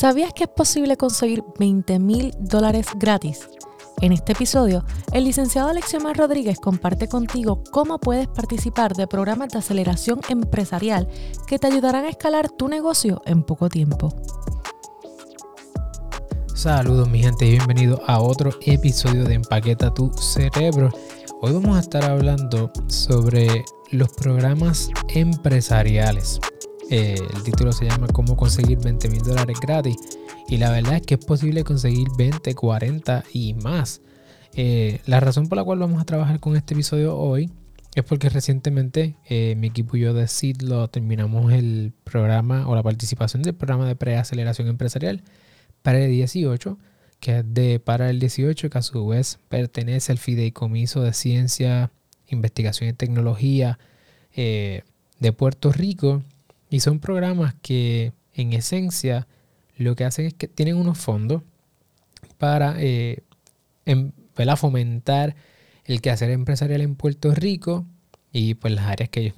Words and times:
¿Sabías 0.00 0.32
que 0.32 0.44
es 0.44 0.48
posible 0.48 0.96
conseguir 0.96 1.44
20 1.58 1.98
mil 1.98 2.32
dólares 2.40 2.86
gratis? 2.96 3.50
En 4.00 4.12
este 4.12 4.32
episodio, 4.32 4.82
el 5.12 5.24
licenciado 5.24 5.68
Alexiomar 5.68 6.16
Rodríguez 6.16 6.58
comparte 6.58 7.06
contigo 7.06 7.62
cómo 7.70 7.98
puedes 7.98 8.26
participar 8.26 8.94
de 8.94 9.06
programas 9.06 9.50
de 9.50 9.58
aceleración 9.58 10.22
empresarial 10.30 11.06
que 11.46 11.58
te 11.58 11.66
ayudarán 11.66 12.06
a 12.06 12.08
escalar 12.08 12.48
tu 12.48 12.68
negocio 12.68 13.20
en 13.26 13.42
poco 13.42 13.68
tiempo. 13.68 14.08
Saludos 16.54 17.10
mi 17.10 17.22
gente 17.22 17.44
y 17.44 17.50
bienvenido 17.50 18.00
a 18.06 18.20
otro 18.20 18.52
episodio 18.62 19.24
de 19.24 19.34
Empaqueta 19.34 19.92
tu 19.92 20.10
cerebro. 20.14 20.88
Hoy 21.42 21.52
vamos 21.52 21.76
a 21.76 21.80
estar 21.80 22.04
hablando 22.04 22.72
sobre 22.86 23.66
los 23.90 24.08
programas 24.14 24.88
empresariales. 25.10 26.40
Eh, 26.92 27.14
el 27.36 27.42
título 27.44 27.70
se 27.72 27.84
llama 27.84 28.08
Cómo 28.08 28.36
conseguir 28.36 28.78
20 28.80 29.08
mil 29.10 29.22
dólares 29.22 29.58
gratis. 29.60 29.96
Y 30.48 30.56
la 30.56 30.72
verdad 30.72 30.96
es 30.96 31.02
que 31.02 31.14
es 31.14 31.24
posible 31.24 31.62
conseguir 31.62 32.08
20, 32.18 32.52
40 32.52 33.24
y 33.32 33.54
más. 33.54 34.02
Eh, 34.54 35.00
la 35.06 35.20
razón 35.20 35.48
por 35.48 35.56
la 35.56 35.62
cual 35.62 35.78
vamos 35.78 36.02
a 36.02 36.04
trabajar 36.04 36.40
con 36.40 36.56
este 36.56 36.74
episodio 36.74 37.16
hoy 37.16 37.48
es 37.94 38.02
porque 38.02 38.28
recientemente 38.28 39.14
eh, 39.28 39.54
mi 39.56 39.68
equipo 39.68 39.96
y 39.96 40.00
yo 40.00 40.14
de 40.14 40.28
lo 40.62 40.88
terminamos 40.88 41.52
el 41.52 41.92
programa 42.02 42.68
o 42.68 42.74
la 42.74 42.82
participación 42.82 43.44
del 43.44 43.54
programa 43.54 43.86
de 43.86 43.94
preaceleración 43.94 44.66
empresarial 44.66 45.22
para 45.82 46.00
el 46.00 46.10
18, 46.10 46.76
que 47.20 47.38
es 47.38 47.54
de 47.54 47.78
para 47.78 48.10
el 48.10 48.18
18, 48.18 48.68
que 48.68 48.78
a 48.78 48.82
su 48.82 49.06
vez 49.06 49.38
pertenece 49.48 50.10
al 50.10 50.18
fideicomiso 50.18 51.02
de 51.02 51.12
ciencia, 51.12 51.92
investigación 52.26 52.90
y 52.90 52.94
tecnología 52.94 53.78
de 54.34 55.32
Puerto 55.36 55.72
Rico 55.72 56.22
y 56.70 56.80
son 56.80 57.00
programas 57.00 57.54
que 57.60 58.12
en 58.32 58.52
esencia 58.52 59.26
lo 59.76 59.96
que 59.96 60.04
hacen 60.04 60.26
es 60.26 60.34
que 60.34 60.48
tienen 60.48 60.76
unos 60.76 60.98
fondos 60.98 61.42
para 62.38 62.76
eh, 62.78 63.22
em, 63.84 64.12
fomentar 64.56 65.34
el 65.84 66.00
quehacer 66.00 66.30
empresarial 66.30 66.80
en 66.80 66.94
Puerto 66.94 67.34
Rico 67.34 67.84
y 68.32 68.54
pues 68.54 68.72
las 68.72 68.86
áreas 68.86 69.08
que 69.10 69.34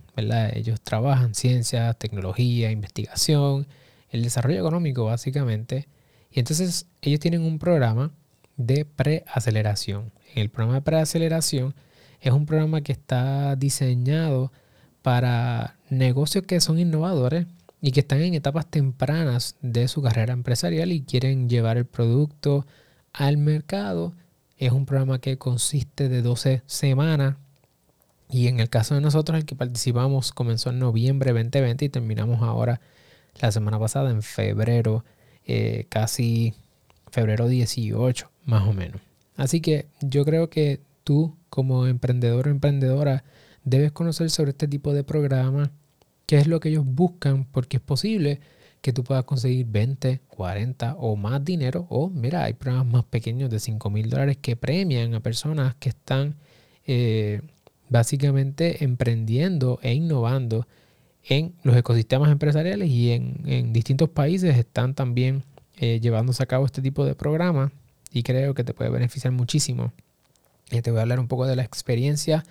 ellos 0.54 0.80
trabajan, 0.82 1.34
ciencia, 1.34 1.94
tecnología, 1.94 2.70
investigación, 2.70 3.66
el 4.10 4.22
desarrollo 4.22 4.58
económico 4.58 5.04
básicamente. 5.04 5.88
Y 6.30 6.40
entonces 6.40 6.86
ellos 7.00 7.20
tienen 7.20 7.42
un 7.42 7.58
programa 7.58 8.12
de 8.56 8.84
preaceleración. 8.84 10.12
El 10.34 10.50
programa 10.50 10.76
de 10.76 10.82
preaceleración 10.82 11.74
es 12.20 12.32
un 12.32 12.46
programa 12.46 12.82
que 12.82 12.92
está 12.92 13.56
diseñado 13.56 14.52
para 15.02 15.76
negocios 15.90 16.44
que 16.46 16.60
son 16.60 16.78
innovadores 16.78 17.46
y 17.80 17.90
que 17.90 18.00
están 18.00 18.20
en 18.22 18.34
etapas 18.34 18.66
tempranas 18.66 19.56
de 19.60 19.88
su 19.88 20.02
carrera 20.02 20.32
empresarial 20.32 20.92
y 20.92 21.02
quieren 21.02 21.48
llevar 21.48 21.76
el 21.76 21.84
producto 21.84 22.64
al 23.12 23.36
mercado. 23.36 24.14
Es 24.56 24.72
un 24.72 24.86
programa 24.86 25.20
que 25.20 25.36
consiste 25.36 26.08
de 26.08 26.22
12 26.22 26.62
semanas 26.66 27.36
y 28.30 28.46
en 28.46 28.60
el 28.60 28.70
caso 28.70 28.94
de 28.94 29.00
nosotros 29.00 29.36
el 29.36 29.44
que 29.44 29.56
participamos 29.56 30.32
comenzó 30.32 30.70
en 30.70 30.78
noviembre 30.78 31.32
2020 31.32 31.84
y 31.84 31.88
terminamos 31.88 32.40
ahora 32.42 32.80
la 33.40 33.50
semana 33.50 33.78
pasada 33.78 34.10
en 34.10 34.22
febrero, 34.22 35.04
eh, 35.44 35.86
casi 35.88 36.54
febrero 37.10 37.48
18 37.48 38.30
más 38.44 38.66
o 38.66 38.72
menos. 38.72 39.00
Así 39.36 39.60
que 39.60 39.86
yo 40.00 40.24
creo 40.24 40.48
que 40.48 40.80
tú 41.04 41.36
como 41.50 41.86
emprendedor 41.86 42.46
o 42.46 42.50
emprendedora 42.50 43.24
debes 43.64 43.92
conocer 43.92 44.30
sobre 44.30 44.50
este 44.50 44.68
tipo 44.68 44.92
de 44.92 45.04
programas, 45.04 45.70
qué 46.26 46.38
es 46.38 46.46
lo 46.46 46.60
que 46.60 46.70
ellos 46.70 46.84
buscan, 46.86 47.44
porque 47.44 47.76
es 47.78 47.82
posible 47.82 48.40
que 48.80 48.92
tú 48.92 49.04
puedas 49.04 49.24
conseguir 49.24 49.66
20, 49.66 50.20
40 50.28 50.96
o 50.98 51.16
más 51.16 51.44
dinero. 51.44 51.86
O 51.88 52.10
mira, 52.10 52.44
hay 52.44 52.52
programas 52.54 52.92
más 52.92 53.04
pequeños 53.04 53.48
de 53.48 53.60
5 53.60 53.90
mil 53.90 54.10
dólares 54.10 54.36
que 54.40 54.56
premian 54.56 55.14
a 55.14 55.20
personas 55.20 55.76
que 55.76 55.90
están 55.90 56.34
eh, 56.86 57.40
básicamente 57.88 58.82
emprendiendo 58.82 59.78
e 59.82 59.94
innovando 59.94 60.66
en 61.24 61.54
los 61.62 61.76
ecosistemas 61.76 62.32
empresariales 62.32 62.88
y 62.88 63.12
en, 63.12 63.72
distintos 63.72 64.08
países 64.08 64.58
están 64.58 64.94
también 64.94 65.44
eh, 65.76 66.00
llevándose 66.00 66.42
a 66.42 66.46
cabo 66.46 66.66
este 66.66 66.82
tipo 66.82 67.04
de 67.04 67.14
programas 67.14 67.70
y 68.10 68.24
creo 68.24 68.54
que 68.54 68.64
te 68.64 68.74
puede 68.74 68.90
beneficiar 68.90 69.32
muchísimo. 69.32 69.92
Y 70.72 70.80
te 70.82 70.90
voy 70.90 70.98
a 70.98 71.02
hablar 71.02 71.20
un 71.20 71.28
poco 71.28 71.46
de 71.46 71.54
la 71.54 71.62
experiencia 71.62 72.42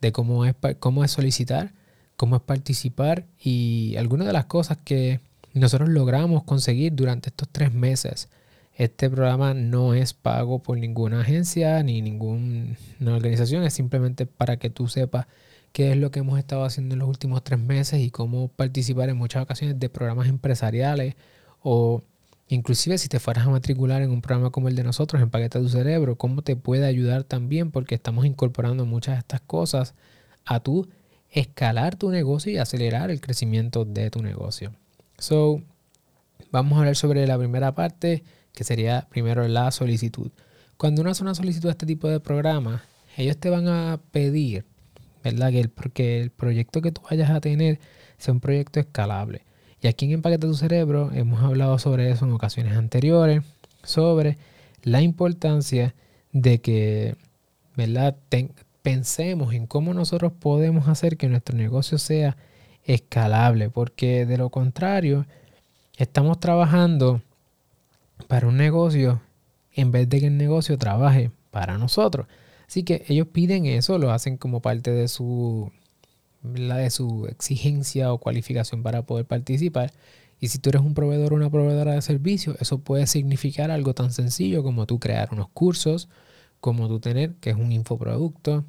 de 0.00 0.12
cómo 0.12 0.44
es, 0.44 0.54
cómo 0.78 1.04
es 1.04 1.10
solicitar, 1.10 1.72
cómo 2.16 2.36
es 2.36 2.42
participar 2.42 3.26
y 3.38 3.96
algunas 3.96 4.26
de 4.26 4.32
las 4.32 4.46
cosas 4.46 4.78
que 4.84 5.20
nosotros 5.54 5.88
logramos 5.88 6.44
conseguir 6.44 6.94
durante 6.94 7.30
estos 7.30 7.48
tres 7.50 7.72
meses. 7.72 8.28
Este 8.74 9.10
programa 9.10 9.52
no 9.52 9.94
es 9.94 10.14
pago 10.14 10.60
por 10.60 10.78
ninguna 10.78 11.20
agencia 11.20 11.82
ni 11.82 12.00
ninguna 12.00 12.76
organización, 13.00 13.64
es 13.64 13.74
simplemente 13.74 14.26
para 14.26 14.56
que 14.58 14.70
tú 14.70 14.88
sepas 14.88 15.26
qué 15.72 15.92
es 15.92 15.96
lo 15.96 16.10
que 16.10 16.20
hemos 16.20 16.38
estado 16.38 16.64
haciendo 16.64 16.94
en 16.94 17.00
los 17.00 17.08
últimos 17.08 17.44
tres 17.44 17.58
meses 17.60 18.00
y 18.00 18.10
cómo 18.10 18.48
participar 18.48 19.08
en 19.08 19.16
muchas 19.16 19.42
ocasiones 19.42 19.78
de 19.78 19.88
programas 19.88 20.28
empresariales 20.28 21.14
o 21.62 22.02
inclusive 22.50 22.98
si 22.98 23.08
te 23.08 23.20
fueras 23.20 23.46
a 23.46 23.50
matricular 23.50 24.02
en 24.02 24.10
un 24.10 24.20
programa 24.20 24.50
como 24.50 24.68
el 24.68 24.76
de 24.76 24.84
nosotros, 24.84 25.22
en 25.22 25.30
Paquete 25.30 25.60
tu 25.60 25.68
Cerebro, 25.68 26.16
cómo 26.16 26.42
te 26.42 26.56
puede 26.56 26.84
ayudar 26.84 27.24
también 27.24 27.70
porque 27.70 27.94
estamos 27.94 28.26
incorporando 28.26 28.84
muchas 28.84 29.14
de 29.14 29.20
estas 29.20 29.40
cosas 29.40 29.94
a 30.44 30.60
tu 30.60 30.88
escalar 31.30 31.96
tu 31.96 32.10
negocio 32.10 32.52
y 32.52 32.58
acelerar 32.58 33.10
el 33.10 33.20
crecimiento 33.20 33.84
de 33.84 34.10
tu 34.10 34.20
negocio. 34.20 34.72
So, 35.18 35.62
vamos 36.50 36.76
a 36.76 36.80
hablar 36.80 36.96
sobre 36.96 37.26
la 37.26 37.38
primera 37.38 37.74
parte, 37.74 38.24
que 38.52 38.64
sería 38.64 39.06
primero 39.10 39.46
la 39.46 39.70
solicitud. 39.70 40.32
Cuando 40.76 41.02
una 41.02 41.14
solicitud 41.14 41.68
a 41.68 41.72
este 41.72 41.86
tipo 41.86 42.08
de 42.08 42.20
programa, 42.20 42.82
ellos 43.16 43.36
te 43.36 43.50
van 43.50 43.68
a 43.68 44.00
pedir, 44.10 44.64
¿verdad? 45.22 45.50
Que 45.50 45.60
el, 45.60 45.68
porque 45.68 46.20
el 46.20 46.30
proyecto 46.30 46.82
que 46.82 46.90
tú 46.90 47.02
vayas 47.08 47.30
a 47.30 47.40
tener 47.40 47.78
sea 48.18 48.34
un 48.34 48.40
proyecto 48.40 48.80
escalable. 48.80 49.44
Y 49.82 49.88
aquí 49.88 50.04
en 50.04 50.12
Empaqueta 50.12 50.46
tu 50.46 50.54
Cerebro 50.54 51.10
hemos 51.14 51.42
hablado 51.42 51.78
sobre 51.78 52.10
eso 52.10 52.26
en 52.26 52.32
ocasiones 52.32 52.76
anteriores, 52.76 53.42
sobre 53.82 54.36
la 54.82 55.00
importancia 55.00 55.94
de 56.32 56.60
que 56.60 57.16
¿verdad? 57.76 58.16
pensemos 58.82 59.54
en 59.54 59.66
cómo 59.66 59.94
nosotros 59.94 60.32
podemos 60.32 60.88
hacer 60.88 61.16
que 61.16 61.28
nuestro 61.28 61.56
negocio 61.56 61.98
sea 61.98 62.36
escalable, 62.84 63.70
porque 63.70 64.26
de 64.26 64.36
lo 64.36 64.50
contrario, 64.50 65.26
estamos 65.96 66.40
trabajando 66.40 67.22
para 68.28 68.48
un 68.48 68.56
negocio 68.56 69.20
en 69.72 69.92
vez 69.92 70.08
de 70.08 70.20
que 70.20 70.26
el 70.26 70.36
negocio 70.36 70.76
trabaje 70.78 71.30
para 71.50 71.78
nosotros. 71.78 72.26
Así 72.68 72.82
que 72.82 73.04
ellos 73.08 73.28
piden 73.28 73.66
eso, 73.66 73.98
lo 73.98 74.12
hacen 74.12 74.36
como 74.36 74.60
parte 74.60 74.90
de 74.90 75.08
su 75.08 75.72
la 76.42 76.76
de 76.76 76.90
su 76.90 77.26
exigencia 77.26 78.12
o 78.12 78.18
cualificación 78.18 78.82
para 78.82 79.02
poder 79.02 79.26
participar. 79.26 79.92
Y 80.40 80.48
si 80.48 80.58
tú 80.58 80.70
eres 80.70 80.82
un 80.82 80.94
proveedor 80.94 81.32
o 81.32 81.36
una 81.36 81.50
proveedora 81.50 81.92
de 81.92 82.02
servicios, 82.02 82.56
eso 82.60 82.78
puede 82.78 83.06
significar 83.06 83.70
algo 83.70 83.94
tan 83.94 84.12
sencillo 84.12 84.62
como 84.62 84.86
tú 84.86 84.98
crear 84.98 85.28
unos 85.32 85.48
cursos, 85.50 86.08
como 86.60 86.88
tú 86.88 87.00
tener, 87.00 87.34
que 87.36 87.50
es 87.50 87.56
un 87.56 87.72
infoproducto, 87.72 88.64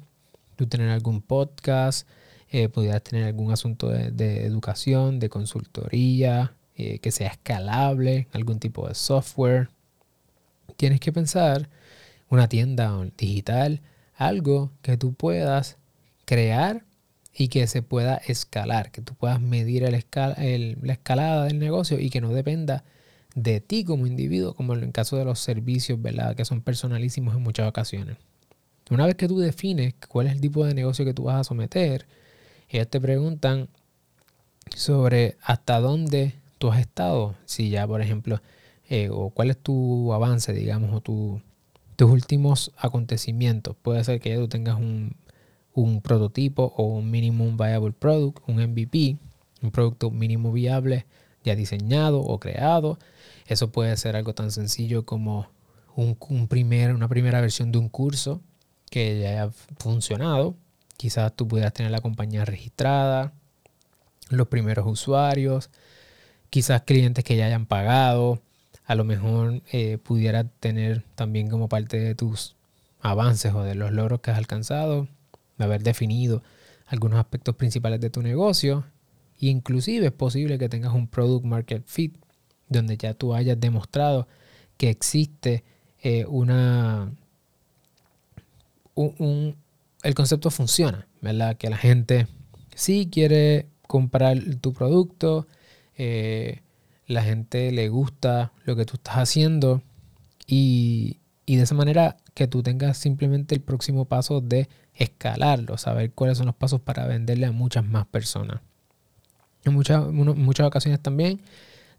tú 0.56 0.66
tener 0.66 0.90
algún 0.90 1.22
podcast, 1.22 2.06
eh, 2.50 2.68
pudieras 2.68 3.02
tener 3.02 3.24
algún 3.24 3.52
asunto 3.52 3.88
de, 3.88 4.44
educación, 4.44 5.18
de 5.18 5.30
consultoría, 5.30 6.54
eh, 6.76 6.98
que 6.98 7.10
sea 7.10 7.28
escalable, 7.28 8.28
algún 8.32 8.58
tipo 8.58 8.86
de 8.86 8.94
software. 8.94 9.70
Tienes 10.76 11.00
que 11.00 11.12
pensar 11.12 11.70
una 12.28 12.48
tienda 12.48 12.98
digital, 13.16 13.80
algo 14.14 14.70
que 14.82 14.98
tú 14.98 15.14
puedas 15.14 15.78
crear 16.26 16.84
y 17.34 17.48
que 17.48 17.66
se 17.66 17.82
pueda 17.82 18.16
escalar, 18.16 18.90
que 18.90 19.02
tú 19.02 19.14
puedas 19.14 19.40
medir 19.40 19.82
la 19.90 19.96
escalada 19.96 21.44
del 21.44 21.58
negocio 21.58 21.98
y 21.98 22.10
que 22.10 22.20
no 22.20 22.30
dependa 22.30 22.84
de 23.34 23.60
ti 23.60 23.84
como 23.84 24.06
individuo, 24.06 24.54
como 24.54 24.74
en 24.74 24.82
el 24.82 24.92
caso 24.92 25.16
de 25.16 25.24
los 25.24 25.40
servicios, 25.40 26.00
¿verdad? 26.00 26.36
Que 26.36 26.44
son 26.44 26.60
personalísimos 26.60 27.34
en 27.34 27.42
muchas 27.42 27.68
ocasiones. 27.68 28.16
Una 28.90 29.06
vez 29.06 29.14
que 29.14 29.28
tú 29.28 29.38
defines 29.38 29.94
cuál 30.08 30.26
es 30.26 30.34
el 30.34 30.40
tipo 30.40 30.64
de 30.66 30.74
negocio 30.74 31.04
que 31.04 31.14
tú 31.14 31.24
vas 31.24 31.40
a 31.40 31.44
someter, 31.44 32.06
ellos 32.68 32.88
te 32.88 33.00
preguntan 33.00 33.68
sobre 34.74 35.36
hasta 35.42 35.80
dónde 35.80 36.34
tú 36.58 36.70
has 36.70 36.80
estado. 36.80 37.34
Si 37.46 37.70
ya, 37.70 37.86
por 37.86 38.02
ejemplo, 38.02 38.42
eh, 38.88 39.08
o 39.10 39.30
cuál 39.30 39.50
es 39.50 39.58
tu 39.58 40.12
avance, 40.12 40.52
digamos, 40.52 40.92
o 40.92 41.00
tu, 41.00 41.40
tus 41.96 42.10
últimos 42.10 42.72
acontecimientos. 42.76 43.76
Puede 43.80 44.04
ser 44.04 44.20
que 44.20 44.30
ya 44.30 44.36
tú 44.36 44.48
tengas 44.48 44.76
un 44.76 45.16
un 45.74 46.00
prototipo 46.02 46.72
o 46.76 46.84
un 46.84 47.10
minimum 47.10 47.56
viable 47.56 47.92
product, 47.92 48.38
un 48.48 48.56
MVP, 48.56 49.16
un 49.62 49.70
producto 49.70 50.10
mínimo 50.10 50.52
viable 50.52 51.06
ya 51.44 51.54
diseñado 51.54 52.20
o 52.20 52.38
creado. 52.38 52.98
Eso 53.46 53.72
puede 53.72 53.96
ser 53.96 54.16
algo 54.16 54.34
tan 54.34 54.50
sencillo 54.50 55.04
como 55.04 55.48
un, 55.96 56.48
primer, 56.48 56.94
una 56.94 57.08
primera 57.08 57.40
versión 57.40 57.72
de 57.72 57.78
un 57.78 57.88
curso 57.88 58.40
que 58.90 59.20
ya 59.20 59.30
haya 59.30 59.50
funcionado. 59.78 60.56
Quizás 60.96 61.34
tú 61.34 61.48
pudieras 61.48 61.72
tener 61.72 61.90
la 61.90 62.00
compañía 62.00 62.44
registrada, 62.44 63.32
los 64.28 64.48
primeros 64.48 64.86
usuarios, 64.86 65.70
quizás 66.50 66.82
clientes 66.82 67.24
que 67.24 67.36
ya 67.36 67.46
hayan 67.46 67.66
pagado, 67.66 68.40
a 68.84 68.94
lo 68.94 69.04
mejor 69.04 69.62
eh, 69.72 69.98
pudiera 69.98 70.44
tener 70.44 71.04
también 71.14 71.48
como 71.48 71.68
parte 71.68 71.98
de 71.98 72.14
tus 72.14 72.56
avances 73.00 73.52
o 73.54 73.62
de 73.62 73.74
los 73.74 73.90
logros 73.90 74.20
que 74.20 74.30
has 74.30 74.38
alcanzado, 74.38 75.08
haber 75.62 75.82
definido 75.82 76.42
algunos 76.86 77.18
aspectos 77.18 77.56
principales 77.56 78.00
de 78.00 78.10
tu 78.10 78.22
negocio 78.22 78.84
e 79.40 79.46
inclusive 79.46 80.06
es 80.06 80.12
posible 80.12 80.58
que 80.58 80.68
tengas 80.68 80.92
un 80.92 81.08
product 81.08 81.44
market 81.44 81.82
fit 81.86 82.16
donde 82.68 82.96
ya 82.96 83.14
tú 83.14 83.34
hayas 83.34 83.58
demostrado 83.58 84.28
que 84.76 84.90
existe 84.90 85.64
eh, 86.02 86.24
una 86.26 87.12
un, 88.94 89.56
el 90.02 90.14
concepto 90.14 90.50
funciona, 90.50 91.06
¿verdad? 91.20 91.56
Que 91.56 91.70
la 91.70 91.76
gente 91.76 92.26
sí 92.74 93.08
quiere 93.10 93.66
comprar 93.86 94.38
tu 94.60 94.72
producto, 94.72 95.46
eh, 95.96 96.60
la 97.06 97.22
gente 97.22 97.72
le 97.72 97.88
gusta 97.88 98.52
lo 98.64 98.76
que 98.76 98.84
tú 98.84 98.94
estás 98.96 99.16
haciendo 99.16 99.82
y, 100.46 101.18
y, 101.46 101.56
de 101.56 101.62
esa 101.62 101.74
manera 101.74 102.16
que 102.34 102.46
tú 102.46 102.62
tengas 102.62 102.98
simplemente 102.98 103.54
el 103.54 103.60
próximo 103.60 104.04
paso 104.06 104.40
de 104.40 104.68
escalarlo, 104.94 105.78
saber 105.78 106.12
cuáles 106.12 106.38
son 106.38 106.46
los 106.46 106.54
pasos 106.54 106.80
para 106.80 107.06
venderle 107.06 107.46
a 107.46 107.52
muchas 107.52 107.84
más 107.84 108.06
personas. 108.06 108.60
En 109.64 109.74
muchas, 109.74 110.06
muchas 110.12 110.66
ocasiones 110.66 111.00
también 111.00 111.40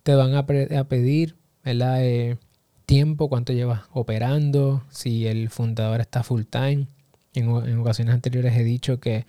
te 0.03 0.15
van 0.15 0.35
a, 0.35 0.45
pedir 0.45 1.35
¿verdad? 1.63 2.03
Eh, 2.03 2.37
tiempo, 2.85 3.29
cuánto 3.29 3.53
llevas 3.53 3.83
operando, 3.91 4.83
si 4.89 5.27
el 5.27 5.49
fundador 5.49 6.01
está 6.01 6.23
full 6.23 6.43
time. 6.43 6.87
En, 7.33 7.79
ocasiones 7.79 8.13
anteriores 8.13 8.55
he 8.55 8.63
dicho 8.63 8.99
que 8.99 9.25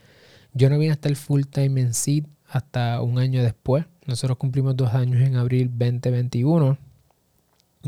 yo 0.52 0.68
no 0.68 0.78
vine 0.78 0.92
hasta 0.92 1.08
el 1.08 1.16
full 1.16 1.44
time 1.44 1.80
en 1.80 1.94
Seed 1.94 2.26
hasta 2.48 3.00
un 3.00 3.18
año 3.18 3.42
después. 3.42 3.86
Nosotros 4.06 4.36
cumplimos 4.36 4.76
dos 4.76 4.92
años 4.94 5.22
en 5.22 5.36
abril 5.36 5.70
2021 5.70 6.76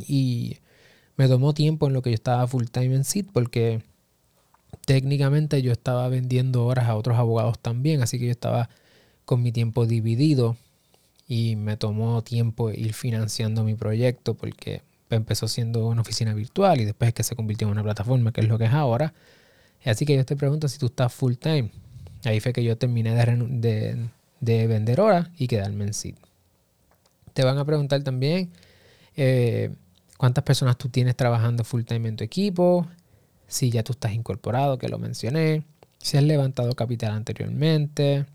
y 0.07 0.59
me 1.17 1.29
tomó 1.29 1.55
tiempo 1.55 1.87
en 1.87 1.93
lo 1.93 2.03
que 2.03 2.11
yo 2.11 2.15
estaba 2.15 2.47
full 2.47 2.65
time 2.65 2.95
en 2.95 3.05
Seed 3.05 3.27
porque 3.33 3.83
técnicamente 4.87 5.61
yo 5.61 5.73
estaba 5.73 6.09
vendiendo 6.09 6.65
horas 6.65 6.89
a 6.89 6.97
otros 6.97 7.19
abogados 7.19 7.59
también, 7.59 8.01
así 8.01 8.19
que 8.19 8.27
yo 8.27 8.31
estaba 8.31 8.71
con 9.27 9.43
mi 9.43 9.53
tiempo 9.53 9.85
dividido 9.85 10.57
y 11.29 11.57
me 11.57 11.77
tomó 11.77 12.23
tiempo 12.23 12.71
ir 12.71 12.95
financiando 12.95 13.65
mi 13.65 13.75
proyecto 13.75 14.35
porque 14.35 14.83
empezó 15.11 15.49
siendo 15.49 15.87
una 15.87 16.01
oficina 16.01 16.33
virtual 16.35 16.81
y 16.81 16.85
después 16.85 17.09
es 17.09 17.15
que 17.15 17.25
se 17.25 17.35
convirtió 17.35 17.67
en 17.67 17.73
una 17.73 17.83
plataforma, 17.83 18.33
que 18.33 18.41
es 18.41 18.49
lo 18.49 18.59
que 18.59 18.65
es 18.65 18.73
ahora. 18.73 19.13
Así 19.85 20.07
que 20.07 20.17
yo 20.17 20.25
te 20.25 20.37
pregunto 20.37 20.69
si 20.69 20.79
tú 20.79 20.87
estás 20.87 21.13
full 21.13 21.35
time. 21.35 21.71
Ahí 22.25 22.41
fue 22.41 22.53
que 22.53 22.63
yo 22.63 22.79
terminé 22.79 23.15
de, 23.15 24.09
de, 24.41 24.67
vender 24.67 25.01
horas 25.01 25.29
y 25.37 25.49
quedarme 25.49 25.85
en 25.85 25.95
sit. 25.95 26.17
Te 27.35 27.45
van 27.45 27.59
a 27.59 27.65
preguntar 27.65 28.03
también 28.03 28.51
eh, 29.17 29.71
cuántas 30.17 30.43
personas 30.45 30.79
tú 30.79 30.89
tienes 30.89 31.17
trabajando 31.17 31.65
full 31.65 31.83
time 31.83 32.09
en 32.09 32.17
tu 32.17 32.25
equipo, 32.25 32.87
si 33.47 33.71
ya 33.71 33.83
tú 33.83 33.93
estás 33.93 34.13
incorporado, 34.13 34.79
que 34.79 34.89
lo 34.89 34.99
mencioné, 34.99 35.65
si 35.99 36.17
has 36.17 36.25
levantado 36.25 36.75
capital 36.75 37.13
anteriormente, 37.13 38.27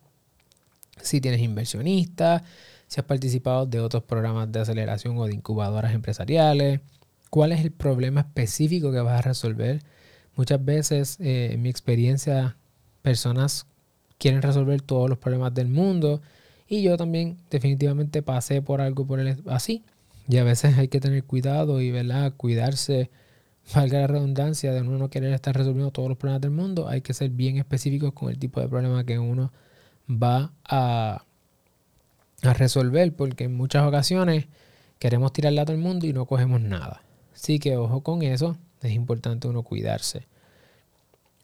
si 1.01 1.21
tienes 1.21 1.41
inversionistas, 1.41 2.43
si 2.87 2.99
has 2.99 3.05
participado 3.05 3.65
de 3.65 3.79
otros 3.79 4.03
programas 4.03 4.51
de 4.51 4.59
aceleración 4.59 5.17
o 5.17 5.25
de 5.25 5.33
incubadoras 5.33 5.93
empresariales, 5.93 6.81
cuál 7.29 7.53
es 7.53 7.61
el 7.61 7.71
problema 7.71 8.21
específico 8.21 8.91
que 8.91 8.99
vas 8.99 9.19
a 9.19 9.21
resolver. 9.21 9.81
Muchas 10.35 10.63
veces, 10.63 11.17
eh, 11.19 11.51
en 11.53 11.61
mi 11.61 11.69
experiencia, 11.69 12.57
personas 13.01 13.65
quieren 14.17 14.41
resolver 14.41 14.81
todos 14.81 15.09
los 15.09 15.17
problemas 15.17 15.53
del 15.53 15.67
mundo 15.67 16.21
y 16.67 16.83
yo 16.83 16.95
también 16.97 17.37
definitivamente 17.49 18.21
pasé 18.21 18.61
por 18.61 18.81
algo 18.81 19.05
por 19.05 19.19
el, 19.19 19.41
así. 19.47 19.83
Y 20.27 20.37
a 20.37 20.43
veces 20.43 20.77
hay 20.77 20.87
que 20.87 20.99
tener 20.99 21.23
cuidado 21.23 21.81
y 21.81 21.91
¿verdad? 21.91 22.33
cuidarse, 22.37 23.09
valga 23.75 23.99
la 23.99 24.07
redundancia, 24.07 24.71
de 24.73 24.81
uno 24.81 24.97
no 24.97 25.09
querer 25.09 25.33
estar 25.33 25.55
resolviendo 25.55 25.91
todos 25.91 26.09
los 26.09 26.17
problemas 26.17 26.41
del 26.41 26.51
mundo. 26.51 26.87
Hay 26.87 27.01
que 27.01 27.13
ser 27.13 27.29
bien 27.29 27.57
específicos 27.57 28.13
con 28.13 28.29
el 28.29 28.37
tipo 28.37 28.59
de 28.59 28.67
problema 28.67 29.03
que 29.03 29.19
uno 29.19 29.51
va 30.09 30.51
a, 30.65 31.23
a 32.43 32.53
resolver 32.53 33.15
porque 33.15 33.45
en 33.45 33.55
muchas 33.55 33.87
ocasiones 33.87 34.47
queremos 34.99 35.33
tirarle 35.33 35.61
a 35.61 35.65
todo 35.65 35.75
el 35.75 35.81
mundo 35.81 36.05
y 36.05 36.13
no 36.13 36.25
cogemos 36.25 36.61
nada. 36.61 37.01
Así 37.33 37.59
que 37.59 37.77
ojo 37.77 38.01
con 38.01 38.21
eso, 38.21 38.57
es 38.81 38.91
importante 38.91 39.47
uno 39.47 39.63
cuidarse. 39.63 40.27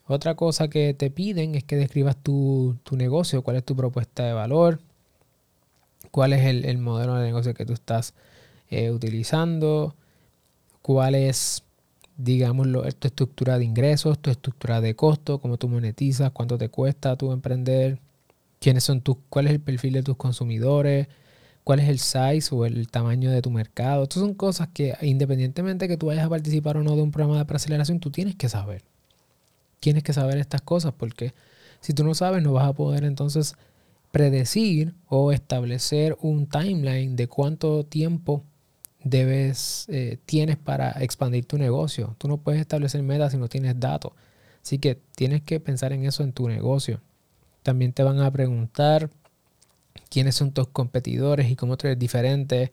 Otra 0.07 0.35
cosa 0.35 0.69
que 0.69 0.93
te 0.93 1.11
piden 1.11 1.55
es 1.55 1.65
que 1.65 1.75
describas 1.75 2.15
tu, 2.15 2.77
negocio, 2.91 3.41
cuál 3.41 3.57
es 3.57 3.65
tu 3.65 3.75
propuesta 3.75 4.25
de 4.25 4.33
valor, 4.33 4.79
cuál 6.11 6.31
es 6.31 6.45
el, 6.45 6.77
modelo 6.77 7.15
de 7.15 7.25
negocio 7.25 7.53
que 7.53 7.65
tú 7.65 7.73
estás 7.73 8.13
eh, 8.69 8.91
utilizando, 8.91 9.95
cuál 10.81 11.15
es, 11.15 11.63
digamos, 12.17 12.67
tu 12.99 13.07
estructura 13.07 13.57
de 13.59 13.65
ingresos, 13.65 14.19
tu 14.19 14.29
estructura 14.29 14.81
de 14.81 14.95
costo, 14.95 15.39
cómo 15.39 15.57
tú 15.57 15.69
monetizas, 15.69 16.31
cuánto 16.31 16.57
te 16.57 16.69
cuesta 16.69 17.15
tu 17.15 17.31
emprender, 17.31 17.99
quiénes 18.59 18.83
son 18.83 19.01
tus, 19.01 19.17
cuál 19.29 19.47
es 19.47 19.53
el 19.53 19.59
perfil 19.59 19.93
de 19.93 20.03
tus 20.03 20.17
consumidores, 20.17 21.07
cuál 21.63 21.79
es 21.79 21.89
el 21.89 21.99
size 21.99 22.53
o 22.55 22.65
el 22.65 22.87
tamaño 22.89 23.29
de 23.29 23.41
tu 23.41 23.51
mercado. 23.51 24.03
Estas 24.03 24.21
son 24.21 24.33
cosas 24.33 24.69
que 24.73 24.95
independientemente 25.01 25.87
que 25.87 25.97
tú 25.97 26.07
vayas 26.07 26.25
a 26.25 26.29
participar 26.29 26.77
o 26.77 26.83
no 26.83 26.95
de 26.95 27.03
un 27.03 27.11
programa 27.11 27.37
de 27.37 27.45
preaceleración, 27.45 27.99
tú 27.99 28.09
tienes 28.09 28.35
que 28.35 28.49
saber. 28.49 28.83
Tienes 29.79 30.03
que 30.03 30.13
saber 30.13 30.37
estas 30.39 30.61
cosas 30.61 30.93
porque 30.97 31.33
si 31.81 31.93
tú 31.93 32.03
no 32.03 32.15
sabes 32.15 32.41
no 32.41 32.53
vas 32.53 32.67
a 32.67 32.73
poder 32.73 33.03
entonces 33.03 33.55
predecir 34.11 34.95
o 35.07 35.31
establecer 35.31 36.17
un 36.21 36.47
timeline 36.47 37.15
de 37.15 37.27
cuánto 37.27 37.83
tiempo 37.83 38.43
debes 39.03 39.85
eh, 39.89 40.17
tienes 40.25 40.57
para 40.57 40.91
expandir 41.03 41.45
tu 41.45 41.57
negocio. 41.57 42.15
Tú 42.17 42.27
no 42.27 42.37
puedes 42.37 42.61
establecer 42.61 43.01
metas 43.03 43.31
si 43.31 43.37
no 43.37 43.47
tienes 43.47 43.79
datos. 43.79 44.13
Así 44.61 44.79
que 44.79 44.99
tienes 45.15 45.41
que 45.43 45.59
pensar 45.59 45.93
en 45.93 46.05
eso 46.05 46.23
en 46.23 46.33
tu 46.33 46.47
negocio. 46.47 47.01
También 47.63 47.93
te 47.93 48.03
van 48.03 48.19
a 48.19 48.31
preguntar 48.31 49.09
quiénes 50.09 50.35
son 50.35 50.51
tus 50.51 50.67
competidores 50.67 51.49
y 51.49 51.55
cómo 51.55 51.77
tú 51.77 51.87
eres 51.87 51.99
diferente. 51.99 52.71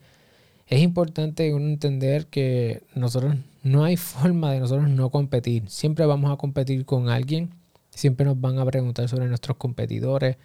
Es 0.67 0.81
importante 0.81 1.47
entender 1.47 2.27
que 2.27 2.83
nosotros 2.95 3.35
no 3.63 3.83
hay 3.83 3.97
forma 3.97 4.51
de 4.51 4.59
nosotros 4.59 4.89
no 4.89 5.09
competir. 5.09 5.69
Siempre 5.69 6.05
vamos 6.05 6.31
a 6.31 6.37
competir 6.37 6.85
con 6.85 7.09
alguien. 7.09 7.51
Siempre 7.91 8.25
nos 8.25 8.39
van 8.39 8.59
a 8.59 8.65
preguntar 8.65 9.07
sobre 9.07 9.27
nuestros 9.27 9.57
competidores. 9.57 10.37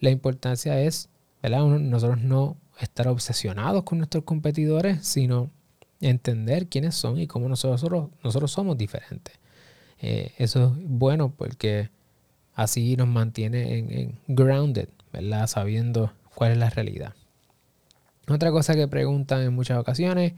La 0.00 0.10
importancia 0.10 0.80
es, 0.80 1.08
¿verdad? 1.42 1.64
Nosotros 1.64 2.20
no 2.20 2.56
estar 2.80 3.08
obsesionados 3.08 3.84
con 3.84 3.98
nuestros 3.98 4.24
competidores, 4.24 5.06
sino 5.06 5.50
entender 6.00 6.68
quiénes 6.68 6.94
son 6.94 7.18
y 7.18 7.26
cómo 7.26 7.48
nosotros, 7.48 8.08
nosotros 8.22 8.50
somos 8.50 8.78
diferentes. 8.78 9.38
Eh, 10.00 10.32
eso 10.38 10.66
es 10.66 10.88
bueno 10.88 11.32
porque 11.36 11.90
Así 12.60 12.94
nos 12.94 13.08
mantiene 13.08 13.78
en, 13.78 14.18
grounded, 14.28 14.90
¿verdad? 15.14 15.46
Sabiendo 15.46 16.12
cuál 16.34 16.52
es 16.52 16.58
la 16.58 16.68
realidad. 16.68 17.14
Otra 18.28 18.50
cosa 18.50 18.74
que 18.74 18.86
preguntan 18.86 19.40
en 19.40 19.54
muchas 19.54 19.78
ocasiones 19.78 20.34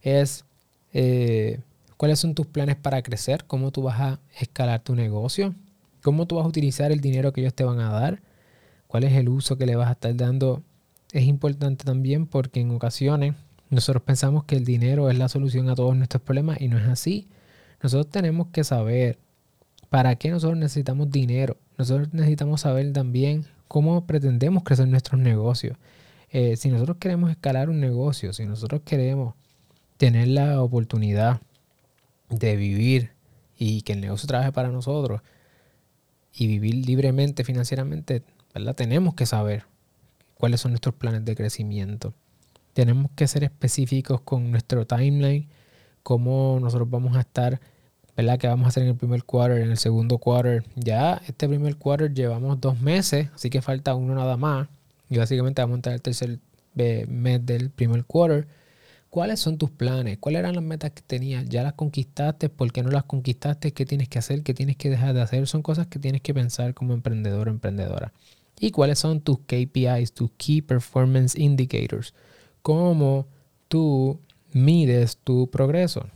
es 0.00 0.44
eh, 0.92 1.58
cuáles 1.96 2.20
son 2.20 2.36
tus 2.36 2.46
planes 2.46 2.76
para 2.76 3.02
crecer, 3.02 3.46
cómo 3.46 3.72
tú 3.72 3.82
vas 3.82 4.00
a 4.00 4.20
escalar 4.38 4.80
tu 4.84 4.94
negocio, 4.94 5.56
cómo 6.02 6.26
tú 6.26 6.36
vas 6.36 6.44
a 6.44 6.48
utilizar 6.48 6.92
el 6.92 7.00
dinero 7.00 7.32
que 7.32 7.40
ellos 7.40 7.54
te 7.54 7.64
van 7.64 7.80
a 7.80 7.90
dar, 7.90 8.22
cuál 8.86 9.02
es 9.02 9.14
el 9.14 9.28
uso 9.28 9.58
que 9.58 9.66
le 9.66 9.74
vas 9.74 9.88
a 9.88 9.92
estar 9.92 10.14
dando. 10.14 10.62
Es 11.16 11.24
importante 11.24 11.84
también 11.84 12.26
porque 12.26 12.60
en 12.60 12.70
ocasiones 12.70 13.34
nosotros 13.70 14.02
pensamos 14.02 14.44
que 14.44 14.56
el 14.56 14.64
dinero 14.64 15.10
es 15.10 15.18
la 15.18 15.28
solución 15.28 15.68
a 15.68 15.74
todos 15.74 15.96
nuestros 15.96 16.22
problemas 16.22 16.60
y 16.60 16.68
no 16.68 16.78
es 16.78 16.86
así. 16.86 17.28
Nosotros 17.82 18.10
tenemos 18.10 18.48
que 18.48 18.64
saber 18.64 19.18
¿Para 19.88 20.16
qué 20.16 20.30
nosotros 20.30 20.58
necesitamos 20.58 21.10
dinero? 21.10 21.56
Nosotros 21.78 22.12
necesitamos 22.12 22.62
saber 22.62 22.92
también 22.92 23.46
cómo 23.68 24.06
pretendemos 24.06 24.62
crecer 24.62 24.88
nuestros 24.88 25.20
negocios. 25.20 25.76
Eh, 26.30 26.56
si 26.56 26.70
nosotros 26.70 26.96
queremos 26.98 27.30
escalar 27.30 27.70
un 27.70 27.80
negocio, 27.80 28.32
si 28.32 28.44
nosotros 28.44 28.82
queremos 28.84 29.34
tener 29.96 30.28
la 30.28 30.60
oportunidad 30.62 31.40
de 32.28 32.56
vivir 32.56 33.12
y 33.56 33.82
que 33.82 33.92
el 33.92 34.00
negocio 34.00 34.26
trabaje 34.26 34.52
para 34.52 34.68
nosotros 34.68 35.22
y 36.32 36.48
vivir 36.48 36.86
libremente 36.86 37.44
financieramente, 37.44 38.22
¿verdad? 38.52 38.74
Tenemos 38.74 39.14
que 39.14 39.24
saber 39.24 39.64
cuáles 40.38 40.60
son 40.60 40.72
nuestros 40.72 40.94
planes 40.94 41.24
de 41.24 41.34
crecimiento. 41.34 42.14
Tenemos 42.72 43.10
que 43.16 43.26
ser 43.26 43.44
específicos 43.44 44.20
con 44.20 44.50
nuestro 44.50 44.86
timeline, 44.86 45.48
cómo 46.02 46.58
nosotros 46.60 46.88
vamos 46.90 47.16
a 47.16 47.20
estar 47.20 47.60
¿verdad? 48.16 48.38
Que 48.38 48.48
vamos 48.48 48.64
a 48.64 48.68
hacer 48.68 48.84
en 48.84 48.90
el 48.90 48.96
primer 48.96 49.24
quarter, 49.24 49.60
en 49.60 49.70
el 49.70 49.76
segundo 49.76 50.18
quarter. 50.18 50.64
Ya 50.74 51.20
este 51.28 51.48
primer 51.48 51.76
quarter 51.76 52.12
llevamos 52.12 52.60
dos 52.60 52.80
meses, 52.80 53.28
así 53.34 53.50
que 53.50 53.60
falta 53.60 53.94
uno 53.94 54.14
nada 54.14 54.36
más. 54.36 54.68
Y 55.10 55.18
básicamente 55.18 55.62
vamos 55.62 55.74
a 55.74 55.76
entrar 55.76 55.94
el 55.94 56.02
tercer 56.02 56.38
eh, 56.76 57.06
mes 57.08 57.44
del 57.44 57.70
primer 57.70 58.04
quarter. 58.04 58.48
¿Cuáles 59.10 59.40
son 59.40 59.58
tus 59.58 59.70
planes? 59.70 60.18
¿Cuáles 60.18 60.40
eran 60.40 60.54
las 60.54 60.64
metas 60.64 60.90
que 60.92 61.02
tenías? 61.02 61.46
¿Ya 61.48 61.62
las 61.62 61.74
conquistaste? 61.74 62.48
¿Por 62.48 62.72
qué 62.72 62.82
no 62.82 62.90
las 62.90 63.04
conquistaste? 63.04 63.72
¿Qué 63.72 63.86
tienes 63.86 64.08
que 64.08 64.18
hacer? 64.18 64.42
¿Qué 64.42 64.54
tienes 64.54 64.76
que 64.76 64.90
dejar 64.90 65.14
de 65.14 65.22
hacer? 65.22 65.46
Son 65.46 65.62
cosas 65.62 65.86
que 65.86 65.98
tienes 65.98 66.22
que 66.22 66.34
pensar 66.34 66.74
como 66.74 66.94
emprendedor 66.94 67.48
o 67.48 67.50
emprendedora. 67.50 68.12
¿Y 68.58 68.70
cuáles 68.70 68.98
son 68.98 69.20
tus 69.20 69.38
KPIs, 69.40 70.12
tus 70.12 70.30
Key 70.36 70.62
Performance 70.62 71.38
Indicators? 71.38 72.14
¿Cómo 72.62 73.26
tú 73.68 74.18
mides 74.52 75.18
tu 75.18 75.50
progreso? 75.50 76.06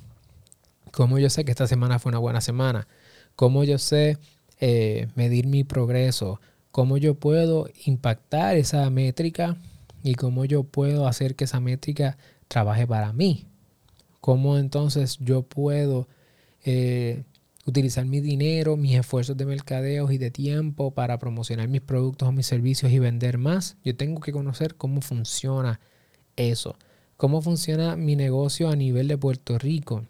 ¿Cómo 0.92 1.18
yo 1.18 1.30
sé 1.30 1.44
que 1.44 1.50
esta 1.50 1.66
semana 1.66 1.98
fue 1.98 2.10
una 2.10 2.18
buena 2.18 2.40
semana? 2.40 2.88
¿Cómo 3.36 3.62
yo 3.64 3.78
sé 3.78 4.18
eh, 4.58 5.08
medir 5.14 5.46
mi 5.46 5.64
progreso? 5.64 6.40
¿Cómo 6.72 6.96
yo 6.96 7.14
puedo 7.14 7.68
impactar 7.84 8.56
esa 8.56 8.88
métrica 8.90 9.56
y 10.02 10.14
cómo 10.14 10.44
yo 10.44 10.64
puedo 10.64 11.06
hacer 11.06 11.36
que 11.36 11.44
esa 11.44 11.60
métrica 11.60 12.16
trabaje 12.48 12.86
para 12.86 13.12
mí? 13.12 13.46
¿Cómo 14.20 14.56
entonces 14.58 15.18
yo 15.20 15.42
puedo 15.42 16.08
eh, 16.64 17.24
utilizar 17.66 18.04
mi 18.04 18.20
dinero, 18.20 18.76
mis 18.76 18.96
esfuerzos 18.96 19.36
de 19.36 19.46
mercadeo 19.46 20.10
y 20.10 20.18
de 20.18 20.30
tiempo 20.30 20.92
para 20.92 21.18
promocionar 21.18 21.68
mis 21.68 21.80
productos 21.80 22.28
o 22.28 22.32
mis 22.32 22.46
servicios 22.46 22.92
y 22.92 22.98
vender 22.98 23.38
más? 23.38 23.76
Yo 23.84 23.96
tengo 23.96 24.20
que 24.20 24.32
conocer 24.32 24.76
cómo 24.76 25.00
funciona 25.00 25.80
eso. 26.36 26.76
¿Cómo 27.16 27.42
funciona 27.42 27.96
mi 27.96 28.16
negocio 28.16 28.70
a 28.70 28.76
nivel 28.76 29.08
de 29.08 29.18
Puerto 29.18 29.58
Rico? 29.58 30.04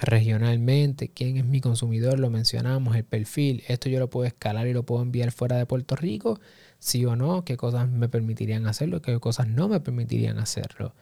regionalmente, 0.00 1.08
quién 1.08 1.36
es 1.36 1.44
mi 1.44 1.60
consumidor, 1.60 2.18
lo 2.18 2.30
mencionamos, 2.30 2.96
el 2.96 3.04
perfil, 3.04 3.62
esto 3.68 3.88
yo 3.88 3.98
lo 3.98 4.10
puedo 4.10 4.26
escalar 4.26 4.66
y 4.66 4.72
lo 4.72 4.84
puedo 4.84 5.02
enviar 5.02 5.32
fuera 5.32 5.56
de 5.56 5.66
Puerto 5.66 5.96
Rico, 5.96 6.40
sí 6.78 7.04
o 7.04 7.16
no, 7.16 7.44
qué 7.44 7.56
cosas 7.56 7.88
me 7.88 8.08
permitirían 8.08 8.66
hacerlo, 8.66 9.02
qué 9.02 9.18
cosas 9.20 9.48
no 9.48 9.68
me 9.68 9.80
permitirían 9.80 10.38
hacerlo. 10.38 10.94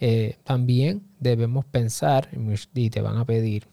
Eh, 0.00 0.38
también 0.44 1.02
debemos 1.20 1.64
pensar, 1.64 2.28
y 2.74 2.90
te 2.90 3.00
van 3.00 3.16
a 3.16 3.24
pedir, 3.24 3.68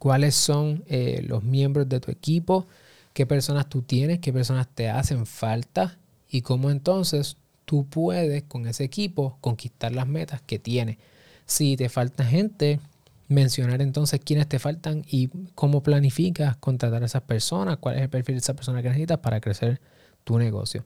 cuáles 0.00 0.34
son 0.34 0.82
eh, 0.88 1.22
los 1.28 1.44
miembros 1.44 1.86
de 1.86 2.00
tu 2.00 2.10
equipo, 2.10 2.66
qué 3.12 3.26
personas 3.26 3.68
tú 3.68 3.82
tienes, 3.82 4.18
qué 4.18 4.32
personas 4.32 4.66
te 4.66 4.88
hacen 4.88 5.26
falta 5.26 5.98
y 6.30 6.40
cómo 6.40 6.70
entonces 6.70 7.36
tú 7.66 7.84
puedes 7.84 8.42
con 8.44 8.66
ese 8.66 8.82
equipo 8.82 9.36
conquistar 9.42 9.92
las 9.92 10.06
metas 10.06 10.40
que 10.40 10.58
tienes. 10.58 10.96
Si 11.44 11.76
te 11.76 11.90
falta 11.90 12.24
gente, 12.24 12.80
mencionar 13.28 13.82
entonces 13.82 14.20
quiénes 14.24 14.48
te 14.48 14.58
faltan 14.58 15.04
y 15.06 15.28
cómo 15.54 15.82
planificas 15.82 16.56
contratar 16.56 17.02
a 17.02 17.06
esas 17.06 17.22
personas, 17.22 17.76
cuál 17.76 17.96
es 17.96 18.02
el 18.02 18.08
perfil 18.08 18.36
de 18.36 18.40
esa 18.40 18.54
persona 18.54 18.80
que 18.80 18.88
necesitas 18.88 19.18
para 19.18 19.42
crecer 19.42 19.82
tu 20.24 20.38
negocio. 20.38 20.82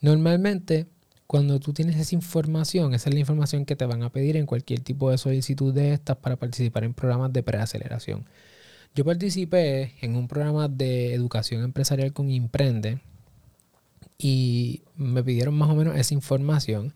Normalmente, 0.00 0.88
cuando 1.28 1.60
tú 1.60 1.74
tienes 1.74 1.96
esa 1.96 2.14
información, 2.14 2.94
esa 2.94 3.10
es 3.10 3.14
la 3.14 3.20
información 3.20 3.66
que 3.66 3.76
te 3.76 3.84
van 3.84 4.02
a 4.02 4.10
pedir 4.10 4.38
en 4.38 4.46
cualquier 4.46 4.80
tipo 4.80 5.10
de 5.10 5.18
solicitud 5.18 5.74
de 5.74 5.92
estas 5.92 6.16
para 6.16 6.36
participar 6.36 6.84
en 6.84 6.94
programas 6.94 7.34
de 7.34 7.42
preaceleración. 7.42 8.24
Yo 8.94 9.04
participé 9.04 9.92
en 10.00 10.16
un 10.16 10.26
programa 10.26 10.68
de 10.68 11.12
educación 11.12 11.62
empresarial 11.64 12.14
con 12.14 12.30
Imprende 12.30 13.02
y 14.16 14.80
me 14.96 15.22
pidieron 15.22 15.54
más 15.54 15.68
o 15.68 15.74
menos 15.74 15.96
esa 15.96 16.14
información. 16.14 16.94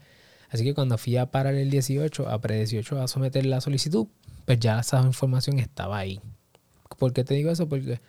Así 0.49 0.65
que 0.65 0.73
cuando 0.73 0.97
fui 0.97 1.19
a 1.19 1.31
parar 1.31 1.55
el 1.55 1.69
18, 1.69 2.27
a 2.27 2.41
pre-18 2.41 3.03
a 3.03 3.09
someter 3.09 3.45
la 3.45 3.61
solicitud, 3.61 4.07
pues 4.47 4.59
ya 4.59 4.81
esa 4.81 5.03
información 5.03 5.59
estaba 5.59 5.99
ahí. 5.99 6.21
¿Por 6.99 7.13
qué 7.13 7.23
te 7.23 7.35
digo 7.35 7.51
eso? 7.51 7.69
Porque 7.69 8.01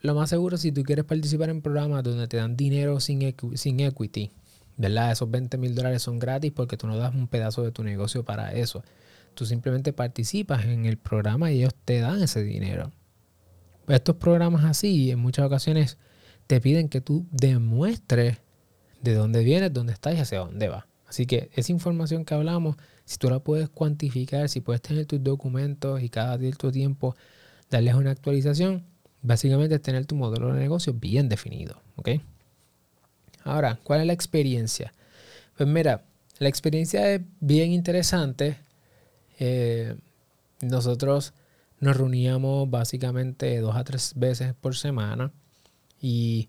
lo 0.00 0.14
más 0.14 0.30
seguro, 0.30 0.58
si 0.58 0.70
tú 0.70 0.84
quieres 0.84 1.04
participar 1.04 1.50
en 1.50 1.60
programas 1.60 2.04
donde 2.04 2.28
te 2.28 2.36
dan 2.36 2.56
dinero 2.56 3.00
sin, 3.00 3.34
sin 3.56 3.80
equity, 3.80 4.30
¿verdad? 4.78 5.12
Esos 5.12 5.30
20 5.30 5.58
mil 5.58 5.74
dólares 5.74 6.00
son 6.02 6.18
gratis 6.18 6.52
porque 6.52 6.78
tú 6.78 6.86
no 6.86 6.96
das 6.96 7.14
un 7.14 7.28
pedazo 7.28 7.62
de 7.62 7.72
tu 7.72 7.84
negocio 7.84 8.24
para 8.24 8.52
eso. 8.54 8.82
Tú 9.34 9.44
simplemente 9.44 9.92
participas 9.92 10.64
en 10.64 10.86
el 10.86 10.96
programa 10.96 11.52
y 11.52 11.58
ellos 11.58 11.74
te 11.84 12.00
dan 12.00 12.22
ese 12.22 12.42
dinero. 12.42 12.90
Estos 13.88 14.16
programas 14.16 14.64
así, 14.64 15.10
en 15.10 15.18
muchas 15.18 15.44
ocasiones, 15.44 15.98
te 16.46 16.60
piden 16.60 16.88
que 16.88 17.00
tú 17.00 17.26
demuestres 17.30 18.38
de 19.02 19.14
dónde 19.14 19.44
vienes, 19.44 19.72
dónde 19.72 19.92
estás 19.92 20.14
y 20.14 20.20
hacia 20.20 20.38
dónde 20.38 20.68
vas. 20.68 20.84
Así 21.06 21.26
que 21.26 21.50
esa 21.54 21.72
información 21.72 22.24
que 22.24 22.34
hablamos 22.34 22.76
si 23.04 23.16
tú 23.16 23.30
la 23.30 23.38
puedes 23.38 23.70
cuantificar, 23.70 24.50
si 24.50 24.60
puedes 24.60 24.82
tener 24.82 25.06
tus 25.06 25.22
documentos 25.22 26.02
y 26.02 26.10
cada 26.10 26.36
cierto 26.38 26.70
tiempo 26.70 27.16
darles 27.70 27.94
una 27.94 28.10
actualización, 28.10 28.84
básicamente 29.22 29.76
es 29.76 29.82
tener 29.82 30.04
tu 30.04 30.14
modelo 30.14 30.52
de 30.52 30.60
negocio 30.60 30.92
bien 30.92 31.30
definido. 31.30 31.80
¿ok? 31.96 32.10
Ahora, 33.48 33.78
¿cuál 33.82 34.00
es 34.00 34.06
la 34.06 34.12
experiencia? 34.12 34.92
Pues 35.56 35.68
mira, 35.68 36.04
la 36.38 36.48
experiencia 36.48 37.14
es 37.14 37.22
bien 37.40 37.72
interesante. 37.72 38.58
Eh, 39.38 39.96
nosotros 40.60 41.32
nos 41.80 41.96
reuníamos 41.96 42.68
básicamente 42.70 43.58
dos 43.60 43.76
a 43.76 43.84
tres 43.84 44.12
veces 44.16 44.54
por 44.54 44.76
semana 44.76 45.32
y 46.00 46.48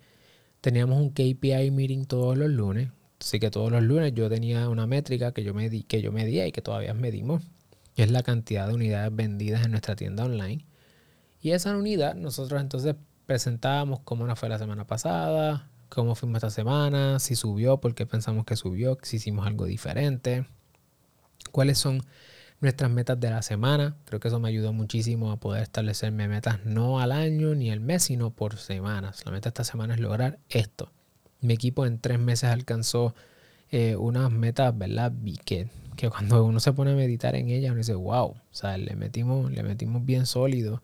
teníamos 0.62 1.00
un 1.00 1.12
KPI 1.12 1.72
meeting 1.72 2.06
todos 2.06 2.38
los 2.38 2.50
lunes. 2.50 2.90
Así 3.20 3.40
que 3.40 3.50
todos 3.50 3.72
los 3.72 3.84
lunes 3.84 4.14
yo 4.14 4.30
tenía 4.30 4.70
una 4.70 4.88
métrica 4.88 5.32
que 5.32 5.44
yo, 5.44 5.54
que 5.88 6.02
yo 6.02 6.12
medía 6.12 6.48
y 6.48 6.52
que 6.52 6.62
todavía 6.62 6.94
medimos, 6.94 7.44
que 7.96 8.04
es 8.04 8.12
la 8.12 8.24
cantidad 8.24 8.68
de 8.68 8.74
unidades 8.74 9.16
vendidas 9.16 9.66
en 9.66 9.72
nuestra 9.72 9.96
tienda 9.96 10.26
online. 10.26 10.66
Y 11.42 11.52
esa 11.52 11.76
unidad 11.78 12.16
nosotros 12.16 12.60
entonces 12.62 12.96
presentábamos 13.26 14.02
cómo 14.02 14.26
nos 14.26 14.38
fue 14.38 14.50
la 14.50 14.58
semana 14.58 14.86
pasada, 14.86 15.70
cómo 15.90 16.16
fuimos 16.16 16.38
esta 16.38 16.50
semana, 16.50 17.20
si 17.20 17.36
subió, 17.36 17.80
por 17.80 17.96
qué 17.96 18.06
pensamos 18.06 18.46
que 18.46 18.56
subió, 18.56 18.98
si 19.02 19.18
hicimos 19.18 19.46
algo 19.46 19.66
diferente, 19.66 20.46
cuáles 21.52 21.78
son 21.78 22.02
nuestras 22.62 22.92
metas 22.92 23.20
de 23.20 23.30
la 23.30 23.42
semana. 23.42 23.98
Creo 24.06 24.20
que 24.20 24.28
eso 24.28 24.40
me 24.40 24.50
ayudó 24.50 24.74
muchísimo 24.74 25.32
a 25.32 25.40
poder 25.40 25.64
establecerme 25.64 26.28
metas 26.28 26.66
no 26.66 27.00
al 27.00 27.12
año 27.12 27.56
ni 27.56 27.72
al 27.72 27.80
mes, 27.80 28.04
sino 28.04 28.32
por 28.32 28.58
semanas. 28.58 29.26
La 29.26 29.32
meta 29.32 29.50
de 29.50 29.50
esta 29.50 29.64
semana 29.64 29.96
es 29.96 30.00
lograr 30.00 30.40
esto. 30.50 30.92
Mi 31.42 31.54
equipo 31.54 31.86
en 31.86 32.00
tres 32.00 32.20
meses 32.20 32.50
alcanzó 32.50 33.16
eh, 33.72 33.96
unas 33.96 34.32
metas, 34.32 34.78
¿verdad? 34.78 35.14
Que, 35.46 35.68
que 35.96 36.10
cuando 36.10 36.44
uno 36.44 36.60
se 36.60 36.74
pone 36.74 36.92
a 36.92 36.96
meditar 36.96 37.36
en 37.36 37.50
ellas, 37.50 37.72
uno 37.72 37.80
dice, 37.80 37.96
wow, 37.96 38.28
o 38.30 38.42
sea, 38.52 38.78
le 38.78 38.96
metimos, 38.96 39.52
le 39.52 39.64
metimos 39.64 40.06
bien 40.06 40.26
sólido. 40.26 40.82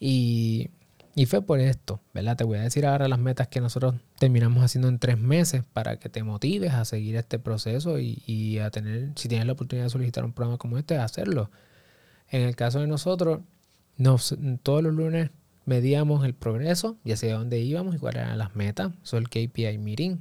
Y, 0.00 0.70
y 1.14 1.26
fue 1.26 1.42
por 1.42 1.60
esto, 1.60 2.00
¿verdad? 2.14 2.36
Te 2.36 2.44
voy 2.44 2.58
a 2.58 2.62
decir 2.62 2.86
ahora 2.86 3.06
las 3.06 3.18
metas 3.18 3.48
que 3.48 3.60
nosotros 3.60 3.94
terminamos 4.18 4.64
haciendo 4.64 4.88
en 4.88 4.98
tres 4.98 5.18
meses 5.18 5.62
para 5.72 5.98
que 5.98 6.08
te 6.08 6.22
motives 6.22 6.72
a 6.72 6.86
seguir 6.86 7.16
este 7.16 7.38
proceso 7.38 7.98
y, 7.98 8.58
a 8.58 8.70
tener, 8.70 9.10
si 9.16 9.28
tienes 9.28 9.46
la 9.46 9.52
oportunidad 9.52 9.86
de 9.86 9.90
solicitar 9.90 10.24
un 10.24 10.32
programa 10.32 10.56
como 10.56 10.78
este, 10.78 10.96
hacerlo. 10.96 11.50
En 12.30 12.42
el 12.42 12.56
caso 12.56 12.80
de 12.80 12.86
nosotros, 12.86 13.40
nos, 13.98 14.34
todos 14.62 14.82
los 14.82 14.94
lunes 14.94 15.30
medíamos 15.66 16.24
el 16.24 16.34
progreso 16.34 16.96
y 17.04 17.12
hacia 17.12 17.34
dónde 17.34 17.60
íbamos 17.60 17.94
y 17.94 17.98
cuáles 17.98 18.22
eran 18.22 18.38
las 18.38 18.56
metas. 18.56 18.92
Eso 19.02 19.18
es 19.18 19.24
el 19.24 19.28
KPI 19.28 19.76
meeting. 19.76 20.16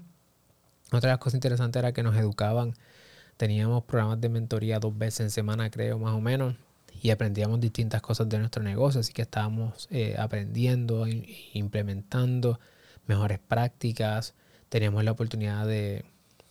Otra 0.88 1.07
de 1.07 1.13
las 1.13 1.19
cosas 1.19 1.36
interesantes 1.36 1.79
era 1.79 1.93
que 1.93 2.03
nos 2.03 2.17
educaban. 2.17 2.74
Teníamos 3.38 3.86
programas 3.86 4.19
de 4.19 4.27
mentoría 4.27 4.79
dos 4.79 4.98
veces 4.98 5.21
en 5.21 5.29
semana, 5.31 5.71
creo, 5.71 5.98
más 5.98 6.13
o 6.13 6.19
menos. 6.19 6.55
Y 7.03 7.10
aprendíamos 7.10 7.60
distintas 7.60 8.01
cosas 8.01 8.29
de 8.29 8.38
nuestro 8.38 8.63
negocio. 8.63 9.01
Así 9.01 9.13
que 9.13 9.24
estábamos 9.24 9.88
eh, 9.91 10.15
aprendiendo 10.17 11.05
implementando 11.53 12.60
mejores 13.07 13.39
prácticas. 13.39 14.36
Teníamos 14.69 15.03
la 15.03 15.12
oportunidad 15.12 15.65
de 15.65 16.05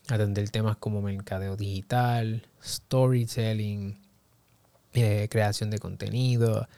atender 0.08 0.48
temas 0.50 0.76
como 0.76 1.02
mercadeo 1.02 1.56
digital, 1.56 2.42
storytelling, 2.62 3.98
eh, 4.92 5.28
creación 5.30 5.70
de 5.70 5.78
contenido, 5.78 6.68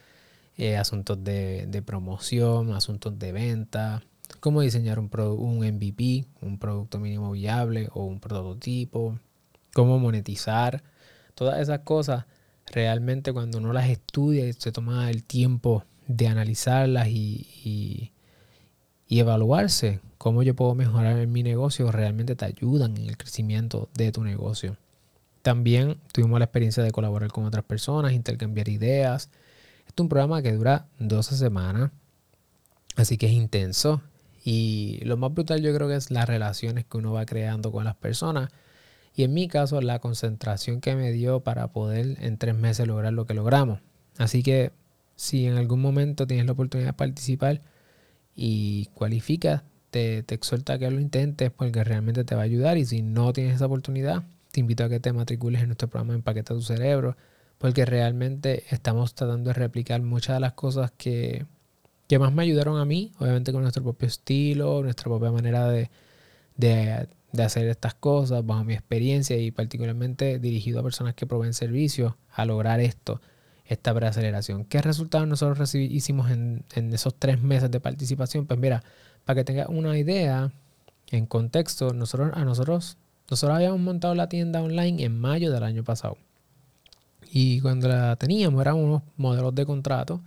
eh, 0.58 0.76
asuntos 0.76 1.22
de, 1.24 1.82
promoción, 1.84 2.72
asuntos 2.74 3.18
de 3.18 3.32
venta, 3.32 4.02
cómo 4.40 4.60
diseñar 4.60 4.98
un, 4.98 5.10
un 5.38 5.66
MVP, 5.66 6.26
un 6.42 6.58
producto 6.58 6.98
mínimo 6.98 7.32
viable 7.32 7.88
o 7.94 8.04
un 8.04 8.20
prototipo, 8.20 9.18
cómo 9.72 9.98
monetizar, 9.98 10.82
todas 11.34 11.60
esas 11.60 11.80
cosas 11.80 12.26
realmente 12.72 13.32
cuando 13.32 13.58
uno 13.58 13.72
las 13.72 13.88
estudia 13.88 14.46
y 14.46 14.52
se 14.52 14.72
toma 14.72 15.10
el 15.10 15.24
tiempo 15.24 15.84
de 16.08 16.26
analizarlas 16.26 17.08
y, 17.08 17.46
y, 17.64 18.12
evaluarse 19.18 20.00
cómo 20.16 20.42
yo 20.42 20.56
puedo 20.56 20.74
mejorar 20.74 21.18
en 21.18 21.30
mi 21.30 21.42
negocio, 21.42 21.92
realmente 21.92 22.34
te 22.34 22.46
ayudan 22.46 22.96
en 22.96 23.10
el 23.10 23.18
crecimiento 23.18 23.90
de 23.94 24.10
tu 24.10 24.24
negocio. 24.24 24.78
También 25.42 25.98
tuvimos 26.12 26.38
la 26.38 26.46
experiencia 26.46 26.82
de 26.82 26.92
colaborar 26.92 27.30
con 27.30 27.44
otras 27.44 27.64
personas, 27.64 28.12
intercambiar 28.12 28.68
ideas, 28.70 29.28
es 29.86 30.00
un 30.00 30.08
programa 30.08 30.40
que 30.40 30.52
dura 30.52 30.86
12 30.98 31.36
semanas, 31.36 31.90
así 32.96 33.18
que 33.18 33.26
es 33.26 33.32
intenso. 33.32 34.00
Y 34.44 35.00
lo 35.04 35.16
más 35.16 35.32
brutal 35.34 35.60
yo 35.60 35.74
creo 35.74 35.90
es 35.90 36.10
las 36.10 36.26
relaciones 36.26 36.86
que 36.86 36.96
uno 36.96 37.12
va 37.12 37.26
creando 37.26 37.70
con 37.70 37.84
las 37.84 37.94
personas. 37.94 38.50
Y 39.14 39.24
en 39.24 39.34
mi 39.34 39.48
caso, 39.48 39.80
la 39.80 39.98
concentración 39.98 40.80
que 40.80 40.96
me 40.96 41.12
dio 41.12 41.40
para 41.40 41.68
poder 41.68 42.16
en 42.20 42.38
tres 42.38 42.54
meses 42.54 42.86
lograr 42.86 43.12
lo 43.12 43.26
que 43.26 43.34
logramos. 43.34 43.80
Así 44.18 44.42
que 44.42 44.72
si 45.16 45.46
en 45.46 45.56
algún 45.56 45.80
momento 45.80 46.26
tienes 46.26 46.46
la 46.46 46.52
oportunidad 46.52 46.90
de 46.90 46.94
participar 46.94 47.60
y 48.34 48.86
cualificas, 48.94 49.62
te, 49.90 50.22
te 50.22 50.34
exhorta 50.34 50.74
a 50.74 50.78
que 50.78 50.90
lo 50.90 51.00
intentes 51.00 51.50
porque 51.50 51.84
realmente 51.84 52.24
te 52.24 52.34
va 52.34 52.42
a 52.42 52.44
ayudar. 52.44 52.78
Y 52.78 52.86
si 52.86 53.02
no 53.02 53.32
tienes 53.32 53.56
esa 53.56 53.66
oportunidad, 53.66 54.24
te 54.50 54.60
invito 54.60 54.84
a 54.84 54.88
que 54.88 55.00
te 55.00 55.12
matricules 55.12 55.62
en 55.62 55.68
nuestro 55.68 55.88
programa 55.88 56.14
Empaqueta 56.14 56.54
tu 56.54 56.62
Cerebro 56.62 57.16
porque 57.58 57.84
realmente 57.84 58.64
estamos 58.70 59.14
tratando 59.14 59.50
de 59.50 59.54
replicar 59.54 60.02
muchas 60.02 60.36
de 60.36 60.40
las 60.40 60.54
cosas 60.54 60.90
que, 60.96 61.46
más 62.18 62.32
me 62.32 62.42
ayudaron 62.42 62.78
a 62.78 62.84
mí, 62.84 63.12
obviamente 63.20 63.52
con 63.52 63.62
nuestro 63.62 63.82
propio 63.82 64.08
estilo, 64.08 64.82
nuestra 64.82 65.04
propia 65.04 65.30
manera 65.30 65.66
de 65.68 65.88
hacer 67.40 67.66
estas 67.68 67.94
cosas 67.94 68.44
bajo 68.44 68.64
mi 68.64 68.74
experiencia 68.74 69.36
y 69.38 69.50
particularmente 69.50 70.38
dirigido 70.38 70.80
a 70.80 70.82
personas 70.82 71.14
que 71.14 71.26
proveen 71.26 71.54
servicios 71.54 72.14
a 72.30 72.44
lograr 72.44 72.80
esto, 72.80 73.20
esta 73.64 73.94
preaceleración. 73.94 74.64
¿Qué 74.64 74.82
resultados 74.82 75.26
nosotros 75.26 75.74
hicimos 75.74 76.30
en, 76.30 76.64
esos 76.74 77.14
tres 77.14 77.40
meses 77.40 77.70
de 77.70 77.80
participación? 77.80 78.46
Pues 78.46 78.60
mira, 78.60 78.82
para 79.24 79.40
que 79.40 79.44
tengas 79.44 79.68
una 79.68 79.96
idea, 79.96 80.52
en 81.10 81.26
contexto, 81.26 81.92
nosotros, 81.94 82.32
a 82.34 82.44
nosotros, 82.44 82.98
nosotros 83.30 83.56
habíamos 83.56 83.80
montado 83.80 84.14
la 84.14 84.28
tienda 84.28 84.62
online 84.62 85.02
en 85.04 85.18
mayo 85.18 85.50
del 85.52 85.62
año 85.62 85.84
pasado. 85.84 86.18
Y 87.30 87.60
cuando 87.60 87.88
la 87.88 88.16
teníamos 88.16 88.60
eran 88.60 88.76
unos 88.76 89.02
modelos 89.16 89.54
de 89.54 89.64
contrato. 89.64 90.20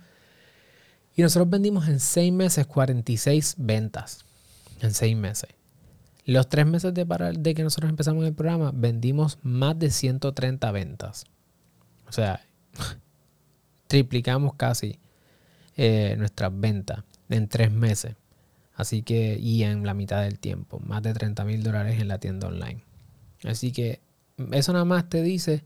Y 1.14 1.22
nosotros 1.22 1.48
vendimos 1.48 1.88
en 1.88 2.00
seis 2.00 2.32
meses 2.32 2.66
46 2.66 3.54
ventas. 3.58 4.24
En 4.80 4.92
seis 4.92 5.16
meses. 5.16 5.50
Los 6.26 6.48
tres 6.48 6.66
meses 6.66 6.92
de, 6.92 7.04
de 7.38 7.54
que 7.54 7.62
nosotros 7.62 7.88
empezamos 7.88 8.24
el 8.26 8.34
programa, 8.34 8.72
vendimos 8.74 9.38
más 9.42 9.78
de 9.78 9.90
130 9.90 10.72
ventas. 10.72 11.24
O 12.08 12.12
sea, 12.12 12.44
triplicamos 13.86 14.54
casi 14.54 14.98
eh, 15.76 16.16
nuestras 16.18 16.50
ventas 16.52 17.04
en 17.28 17.46
tres 17.46 17.70
meses. 17.70 18.16
Así 18.74 19.02
que, 19.02 19.38
y 19.38 19.62
en 19.62 19.86
la 19.86 19.94
mitad 19.94 20.20
del 20.22 20.40
tiempo, 20.40 20.80
más 20.80 21.00
de 21.04 21.14
30 21.14 21.44
mil 21.44 21.62
dólares 21.62 22.00
en 22.00 22.08
la 22.08 22.18
tienda 22.18 22.48
online. 22.48 22.82
Así 23.44 23.70
que 23.70 24.00
eso 24.50 24.72
nada 24.72 24.84
más 24.84 25.08
te 25.08 25.22
dice 25.22 25.62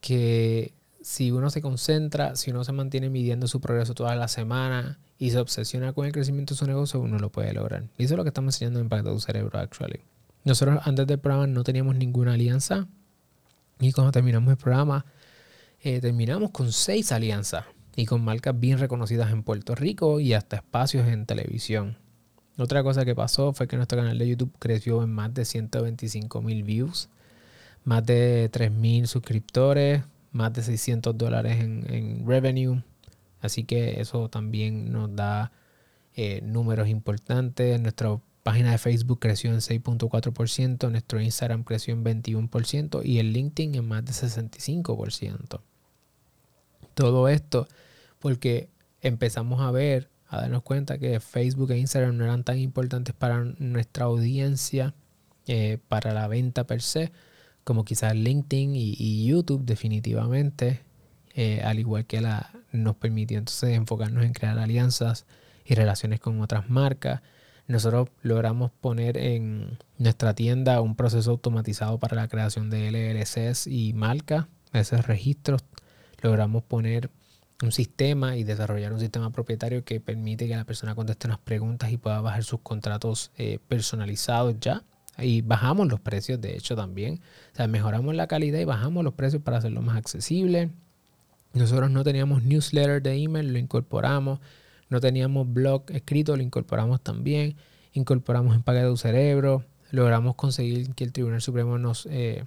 que 0.00 0.72
si 1.02 1.30
uno 1.30 1.50
se 1.50 1.60
concentra, 1.60 2.36
si 2.36 2.50
uno 2.50 2.64
se 2.64 2.72
mantiene 2.72 3.10
midiendo 3.10 3.46
su 3.48 3.60
progreso 3.60 3.94
toda 3.94 4.16
la 4.16 4.28
semana 4.28 4.98
y 5.18 5.30
se 5.30 5.38
obsesiona 5.38 5.92
con 5.92 6.06
el 6.06 6.12
crecimiento 6.12 6.54
de 6.54 6.58
su 6.58 6.66
negocio, 6.66 7.00
uno 7.00 7.18
lo 7.18 7.30
puede 7.30 7.52
lograr. 7.52 7.84
Y 7.98 8.04
eso 8.04 8.14
es 8.14 8.18
lo 8.18 8.24
que 8.24 8.28
estamos 8.28 8.54
enseñando 8.54 8.80
en 8.80 8.86
Impacto 8.86 9.12
tu 9.12 9.20
Cerebro, 9.20 9.58
actually. 9.58 10.00
Nosotros 10.44 10.80
antes 10.84 11.06
del 11.06 11.18
programa 11.18 11.46
no 11.46 11.64
teníamos 11.64 11.96
ninguna 11.96 12.34
alianza 12.34 12.86
y 13.80 13.92
cuando 13.92 14.12
terminamos 14.12 14.50
el 14.50 14.56
programa, 14.56 15.06
eh, 15.82 16.00
terminamos 16.00 16.50
con 16.50 16.72
seis 16.72 17.12
alianzas 17.12 17.64
y 17.96 18.06
con 18.06 18.22
marcas 18.22 18.58
bien 18.58 18.78
reconocidas 18.78 19.30
en 19.32 19.42
Puerto 19.42 19.74
Rico 19.74 20.20
y 20.20 20.34
hasta 20.34 20.56
espacios 20.56 21.06
en 21.08 21.26
televisión. 21.26 21.96
Otra 22.56 22.82
cosa 22.82 23.04
que 23.04 23.14
pasó 23.14 23.52
fue 23.52 23.66
que 23.66 23.76
nuestro 23.76 23.98
canal 23.98 24.16
de 24.16 24.28
YouTube 24.28 24.52
creció 24.58 25.02
en 25.02 25.12
más 25.12 25.34
de 25.34 25.44
125 25.44 26.40
mil 26.40 26.62
views, 26.62 27.08
más 27.84 28.06
de 28.06 28.48
3 28.52 28.70
mil 28.70 29.08
suscriptores, 29.08 30.04
más 30.30 30.52
de 30.52 30.62
600 30.62 31.18
dólares 31.18 31.60
en, 31.60 32.24
revenue. 32.26 32.82
Así 33.44 33.64
que 33.64 34.00
eso 34.00 34.30
también 34.30 34.90
nos 34.90 35.14
da 35.14 35.52
eh, 36.16 36.40
números 36.42 36.88
importantes. 36.88 37.78
Nuestra 37.78 38.18
página 38.42 38.70
de 38.70 38.78
Facebook 38.78 39.20
creció 39.20 39.50
en 39.50 39.58
6.4%, 39.58 40.90
nuestro 40.90 41.20
Instagram 41.20 41.62
creció 41.62 41.92
en 41.92 42.04
21% 42.04 43.02
y 43.04 43.18
el 43.18 43.34
LinkedIn 43.34 43.74
en 43.74 43.86
más 43.86 44.02
de 44.06 44.12
65%. 44.12 45.60
Todo 46.94 47.28
esto 47.28 47.68
porque 48.18 48.70
empezamos 49.02 49.60
a 49.60 49.70
ver, 49.70 50.08
a 50.28 50.40
darnos 50.40 50.62
cuenta 50.62 50.96
que 50.96 51.20
Facebook 51.20 51.70
e 51.72 51.78
Instagram 51.78 52.16
no 52.16 52.24
eran 52.24 52.44
tan 52.44 52.58
importantes 52.58 53.14
para 53.14 53.44
nuestra 53.58 54.06
audiencia, 54.06 54.94
eh, 55.46 55.76
para 55.88 56.14
la 56.14 56.28
venta 56.28 56.64
per 56.64 56.80
se, 56.80 57.12
como 57.64 57.84
quizás 57.84 58.14
LinkedIn 58.14 58.74
y, 58.74 59.26
YouTube 59.26 59.64
definitivamente, 59.66 60.80
eh, 61.34 61.60
al 61.62 61.78
igual 61.78 62.06
que 62.06 62.22
la, 62.22 62.50
nos 62.74 62.96
permitió 62.96 63.38
entonces 63.38 63.70
enfocarnos 63.70 64.24
en 64.24 64.32
crear 64.32 64.58
alianzas 64.58 65.26
y 65.64 65.74
relaciones 65.74 66.20
con 66.20 66.40
otras 66.40 66.68
marcas. 66.68 67.22
Nosotros 67.66 68.08
logramos 68.22 68.70
poner 68.72 69.16
en 69.16 69.78
nuestra 69.96 70.34
tienda 70.34 70.80
un 70.80 70.96
proceso 70.96 71.30
automatizado 71.30 71.98
para 71.98 72.16
la 72.16 72.28
creación 72.28 72.68
de 72.68 72.90
LLCs 72.90 73.66
y 73.66 73.94
marcas, 73.94 74.46
esos 74.72 75.06
registros. 75.06 75.64
Logramos 76.20 76.62
poner 76.62 77.10
un 77.62 77.72
sistema 77.72 78.36
y 78.36 78.44
desarrollar 78.44 78.92
un 78.92 79.00
sistema 79.00 79.30
propietario 79.30 79.84
que 79.84 80.00
permite 80.00 80.48
que 80.48 80.56
la 80.56 80.64
persona 80.64 80.94
conteste 80.94 81.28
unas 81.28 81.38
preguntas 81.38 81.90
y 81.92 81.96
pueda 81.96 82.20
bajar 82.20 82.44
sus 82.44 82.60
contratos 82.60 83.30
eh, 83.38 83.58
personalizados 83.68 84.56
ya 84.60 84.84
y 85.18 85.42
bajamos 85.42 85.88
los 85.88 86.00
precios, 86.00 86.40
de 86.40 86.56
hecho, 86.56 86.74
también. 86.76 87.20
O 87.52 87.56
sea, 87.56 87.68
mejoramos 87.68 88.14
la 88.14 88.26
calidad 88.26 88.58
y 88.58 88.64
bajamos 88.64 89.04
los 89.04 89.14
precios 89.14 89.42
para 89.42 89.58
hacerlo 89.58 89.80
más 89.82 89.96
accesible. 89.96 90.70
Nosotros 91.54 91.90
no 91.90 92.02
teníamos 92.02 92.42
newsletter 92.42 93.00
de 93.00 93.14
email, 93.14 93.52
lo 93.52 93.58
incorporamos. 93.58 94.40
No 94.90 95.00
teníamos 95.00 95.52
blog 95.52 95.84
escrito, 95.90 96.36
lo 96.36 96.42
incorporamos 96.42 97.00
también. 97.00 97.56
Incorporamos 97.92 98.56
empaque 98.56 98.80
de 98.80 98.88
tu 98.88 98.96
cerebro. 98.96 99.64
Logramos 99.90 100.34
conseguir 100.34 100.92
que 100.94 101.04
el 101.04 101.12
Tribunal 101.12 101.40
Supremo 101.40 101.78
nos, 101.78 102.06
eh, 102.10 102.44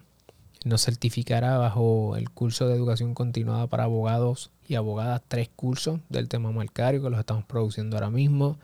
nos 0.66 0.84
certificara 0.84 1.58
bajo 1.58 2.18
el 2.18 2.30
curso 2.30 2.68
de 2.68 2.76
educación 2.76 3.14
continuada 3.14 3.68
para 3.68 3.86
abogados 3.86 4.52
y 4.68 4.76
abogadas, 4.76 5.22
tres 5.28 5.50
cursos 5.56 6.02
del 6.10 6.28
tema 6.28 6.52
marcario 6.52 7.02
que 7.02 7.10
los 7.10 7.20
estamos 7.20 7.46
produciendo 7.46 7.96
ahora 7.96 8.10
mismo 8.10 8.60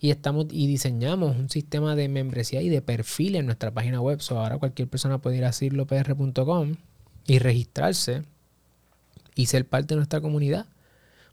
y 0.00 0.10
estamos 0.10 0.46
y 0.50 0.66
diseñamos 0.66 1.36
un 1.36 1.50
sistema 1.50 1.96
de 1.96 2.08
membresía 2.08 2.62
y 2.62 2.68
de 2.68 2.80
perfil 2.80 3.36
en 3.36 3.46
nuestra 3.46 3.72
página 3.72 4.00
web. 4.00 4.20
So 4.20 4.40
ahora 4.40 4.58
cualquier 4.58 4.88
persona 4.88 5.18
puede 5.18 5.36
ir 5.38 5.44
a 5.44 5.52
cirlopr.com 5.52 6.76
y 7.26 7.38
registrarse 7.38 8.22
y 9.38 9.46
ser 9.46 9.68
parte 9.68 9.94
de 9.94 9.98
nuestra 9.98 10.20
comunidad. 10.20 10.66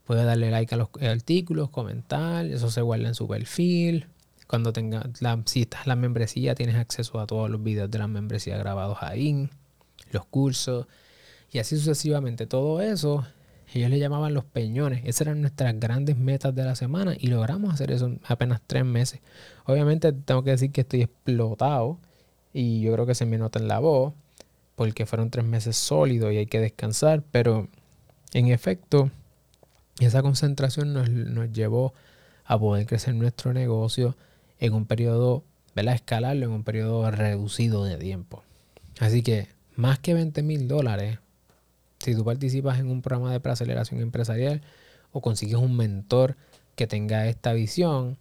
Puede 0.06 0.24
darle 0.24 0.52
like 0.52 0.76
a 0.76 0.78
los 0.78 0.90
artículos, 1.02 1.72
comentar, 1.72 2.46
eso 2.46 2.70
se 2.70 2.82
guarda 2.82 3.08
en 3.08 3.16
su 3.16 3.28
perfil. 3.28 4.06
Cuando 4.46 4.72
tenga 4.72 5.10
la, 5.22 5.42
si 5.46 5.64
estás 5.64 5.82
en 5.86 5.90
la 5.90 5.96
membresía, 5.96 6.54
tienes 6.54 6.76
acceso 6.76 7.20
a 7.20 7.26
todos 7.26 7.50
los 7.50 7.64
videos 7.64 7.90
de 7.90 7.98
la 7.98 8.08
membresía 8.08 8.60
grabados 8.60 9.00
ahí, 9.02 9.50
los 10.12 10.24
cursos 10.26 10.86
y 11.52 11.58
así 11.58 11.78
sucesivamente. 11.78 12.46
Todo 12.46 12.80
eso 12.80 13.26
ellos 13.74 13.90
le 13.90 13.98
llamaban 13.98 14.36
los 14.36 14.46
peñones. 14.46 15.02
Esas 15.04 15.22
eran 15.22 15.42
nuestras 15.42 15.80
grandes 15.80 16.16
metas 16.16 16.54
de 16.54 16.64
la 16.64 16.76
semana 16.76 17.16
y 17.20 17.26
logramos 17.26 17.74
hacer 17.74 17.90
eso 17.90 18.06
en 18.06 18.22
apenas 18.28 18.62
tres 18.68 18.86
meses. 18.86 19.20
Obviamente 19.66 20.14
tengo 20.14 20.44
que 20.44 20.52
decir 20.52 20.72
que 20.72 20.82
estoy 20.82 21.02
explotado 21.02 21.98
y 22.54 22.82
yo 22.82 22.94
creo 22.94 23.08
que 23.08 23.16
se 23.16 23.26
me 23.26 23.40
nota 23.40 23.58
en 23.58 23.68
la 23.68 23.80
voz 23.80 24.14
porque 24.76 25.08
fueron 25.08 25.32
tres 25.32 25.44
meses 25.44 25.76
sólidos 25.76 26.32
y 26.32 26.38
hay 26.38 26.46
que 26.46 26.60
descansar, 26.60 27.24
pero 27.32 27.68
en 28.36 28.48
efecto 28.48 29.12
esa 30.00 30.22
concentración 30.22 30.94
nos, 30.94 31.10
nos 31.10 31.52
llevó 31.54 31.94
a 32.44 32.60
poder 32.60 32.86
crecer 32.86 33.16
nuestro 33.16 33.54
negocio 33.54 34.18
en 34.60 34.74
un 34.74 34.86
periodo, 34.86 35.46
¿verdad? 35.74 35.96
Escalarlo 35.96 36.46
en 36.46 36.52
un 36.52 36.64
periodo 36.66 37.10
reducido 37.10 37.86
de 37.86 37.96
tiempo. 37.96 38.44
Así 39.00 39.24
que 39.24 39.48
más 39.78 40.00
que 40.00 40.14
20 40.14 40.44
mil 40.44 40.68
dólares 40.68 41.20
si 42.00 42.14
tú 42.14 42.26
participas 42.26 42.78
en 42.80 42.92
un 42.92 43.02
programa 43.02 43.32
de 43.32 43.40
preaceleración 43.40 44.02
empresarial 44.02 44.62
o 45.14 45.22
consigues 45.22 45.56
un 45.56 45.78
mentor 45.78 46.36
que 46.76 46.88
tenga 46.88 47.28
esta 47.28 47.54
visión, 47.54 48.18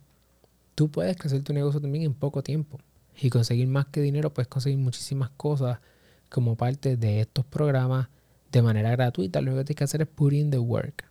tú 0.77 0.93
puedes 0.93 1.17
crecer 1.17 1.43
tu 1.43 1.53
negocio 1.53 1.81
también 1.81 2.05
en 2.05 2.15
poco 2.15 2.45
tiempo. 2.45 2.79
Y 3.21 3.31
conseguir 3.31 3.67
más 3.67 3.87
que 3.87 4.01
dinero, 4.01 4.33
puedes 4.33 4.47
conseguir 4.47 4.79
muchísimas 4.79 5.31
cosas 5.31 5.81
como 6.29 6.57
parte 6.57 6.97
de 6.97 7.21
estos 7.21 7.45
programas 7.45 8.09
de 8.55 8.63
manera 8.63 8.91
gratuita. 8.91 9.41
Lo 9.41 9.53
que 9.53 9.65
tienes 9.65 9.77
que 9.77 9.85
hacer 9.85 10.03
es 10.03 10.09
put 10.09 10.33
in 10.33 10.51
the 10.51 10.59
work. 10.59 11.05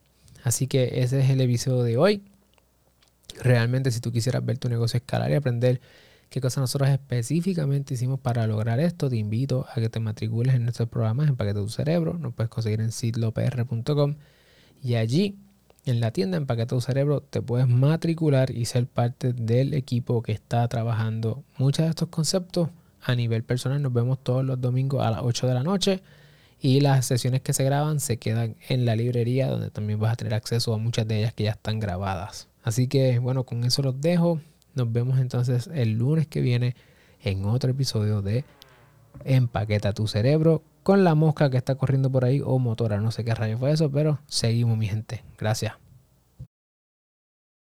Así 0.43 0.67
que 0.67 1.01
ese 1.01 1.19
es 1.19 1.29
el 1.29 1.41
episodio 1.41 1.84
de 1.84 1.97
hoy. 1.97 2.23
Realmente 3.41 3.91
si 3.91 3.99
tú 3.99 4.12
quisieras 4.12 4.45
ver 4.45 4.58
tu 4.58 4.69
negocio 4.69 4.97
escalar 4.97 5.32
y 5.32 5.36
aprender 5.36 5.82
qué 6.29 6.41
cosas 6.41 6.62
nosotros 6.62 6.89
específicamente 6.89 7.93
hicimos 7.93 8.19
para 8.19 8.45
lograr 8.47 8.79
esto, 8.79 9.10
te 9.10 9.17
invito 9.17 9.65
a 9.73 9.79
que 9.79 9.89
te 9.89 9.99
matricules 9.99 10.56
en 10.56 10.63
nuestros 10.63 10.89
programas 10.89 11.29
en 11.29 11.36
Paquete 11.36 11.60
tu 11.60 11.69
Cerebro. 11.69 12.17
Nos 12.17 12.34
puedes 12.34 12.49
conseguir 12.49 12.82
en 12.82 12.91
sitlopr.com 12.91 14.15
y 14.82 14.95
allí 14.95 15.38
en 15.86 15.99
la 15.99 16.12
tienda 16.12 16.38
en 16.38 16.45
Paquete 16.45 16.69
tu 16.69 16.82
Cerebro 16.82 17.21
te 17.21 17.41
puedes 17.41 17.67
matricular 17.67 18.51
y 18.51 18.65
ser 18.65 18.88
parte 18.88 19.34
del 19.34 19.73
equipo 19.73 20.21
que 20.21 20.32
está 20.32 20.67
trabajando 20.67 21.43
muchos 21.58 21.86
de 21.86 21.89
estos 21.89 22.10
conceptos 22.10 22.69
a 23.01 23.15
nivel 23.15 23.43
personal. 23.43 23.82
Nos 23.82 23.93
vemos 23.93 24.19
todos 24.23 24.45
los 24.45 24.62
domingos 24.62 25.06
a 25.06 25.12
las 25.12 25.21
8 25.23 25.47
de 25.47 25.53
la 25.53 25.63
noche 25.63 26.01
y 26.63 26.80
las 26.80 27.06
sesiones 27.06 27.41
que 27.41 27.52
se 27.52 27.65
graban 27.65 27.99
se 27.99 28.17
quedan 28.17 28.56
en 28.69 28.86
la 28.86 28.95
librería 28.95 29.49
donde 29.49 29.69
también 29.69 29.99
vas 29.99 30.13
a 30.13 30.15
tener 30.15 30.34
acceso 30.34 30.73
a 30.73 30.78
muchas 30.78 31.06
de 31.06 31.19
ellas 31.19 31.34
que 31.34 31.43
ya 31.43 31.52
están 31.52 31.82
grabadas. 31.82 32.47
Así 32.63 32.88
que 32.88 33.19
bueno, 33.19 33.43
con 33.43 33.65
eso 33.65 33.82
los 33.82 33.99
dejo. 33.99 34.39
Nos 34.73 34.89
vemos 34.91 35.19
entonces 35.19 35.69
el 35.73 35.97
lunes 35.97 36.26
que 36.26 36.39
viene 36.39 36.78
en 37.21 37.43
otro 37.43 37.69
episodio 37.69 38.21
de 38.21 38.45
Empaqueta 39.26 39.91
tu 39.91 40.08
cerebro 40.08 40.63
con 40.84 41.04
la 41.04 41.15
mosca 41.15 41.49
que 41.49 41.58
está 41.58 41.76
corriendo 41.76 42.10
por 42.10 42.23
ahí 42.23 42.41
o 42.43 42.58
motora. 42.60 43.02
No 43.02 43.12
sé 43.12 43.26
qué 43.26 43.36
rayo 43.36 43.58
fue 43.58 43.71
eso, 43.71 43.91
pero 43.91 44.19
seguimos 44.28 44.78
mi 44.78 44.88
gente. 44.88 45.21
Gracias. 45.38 45.83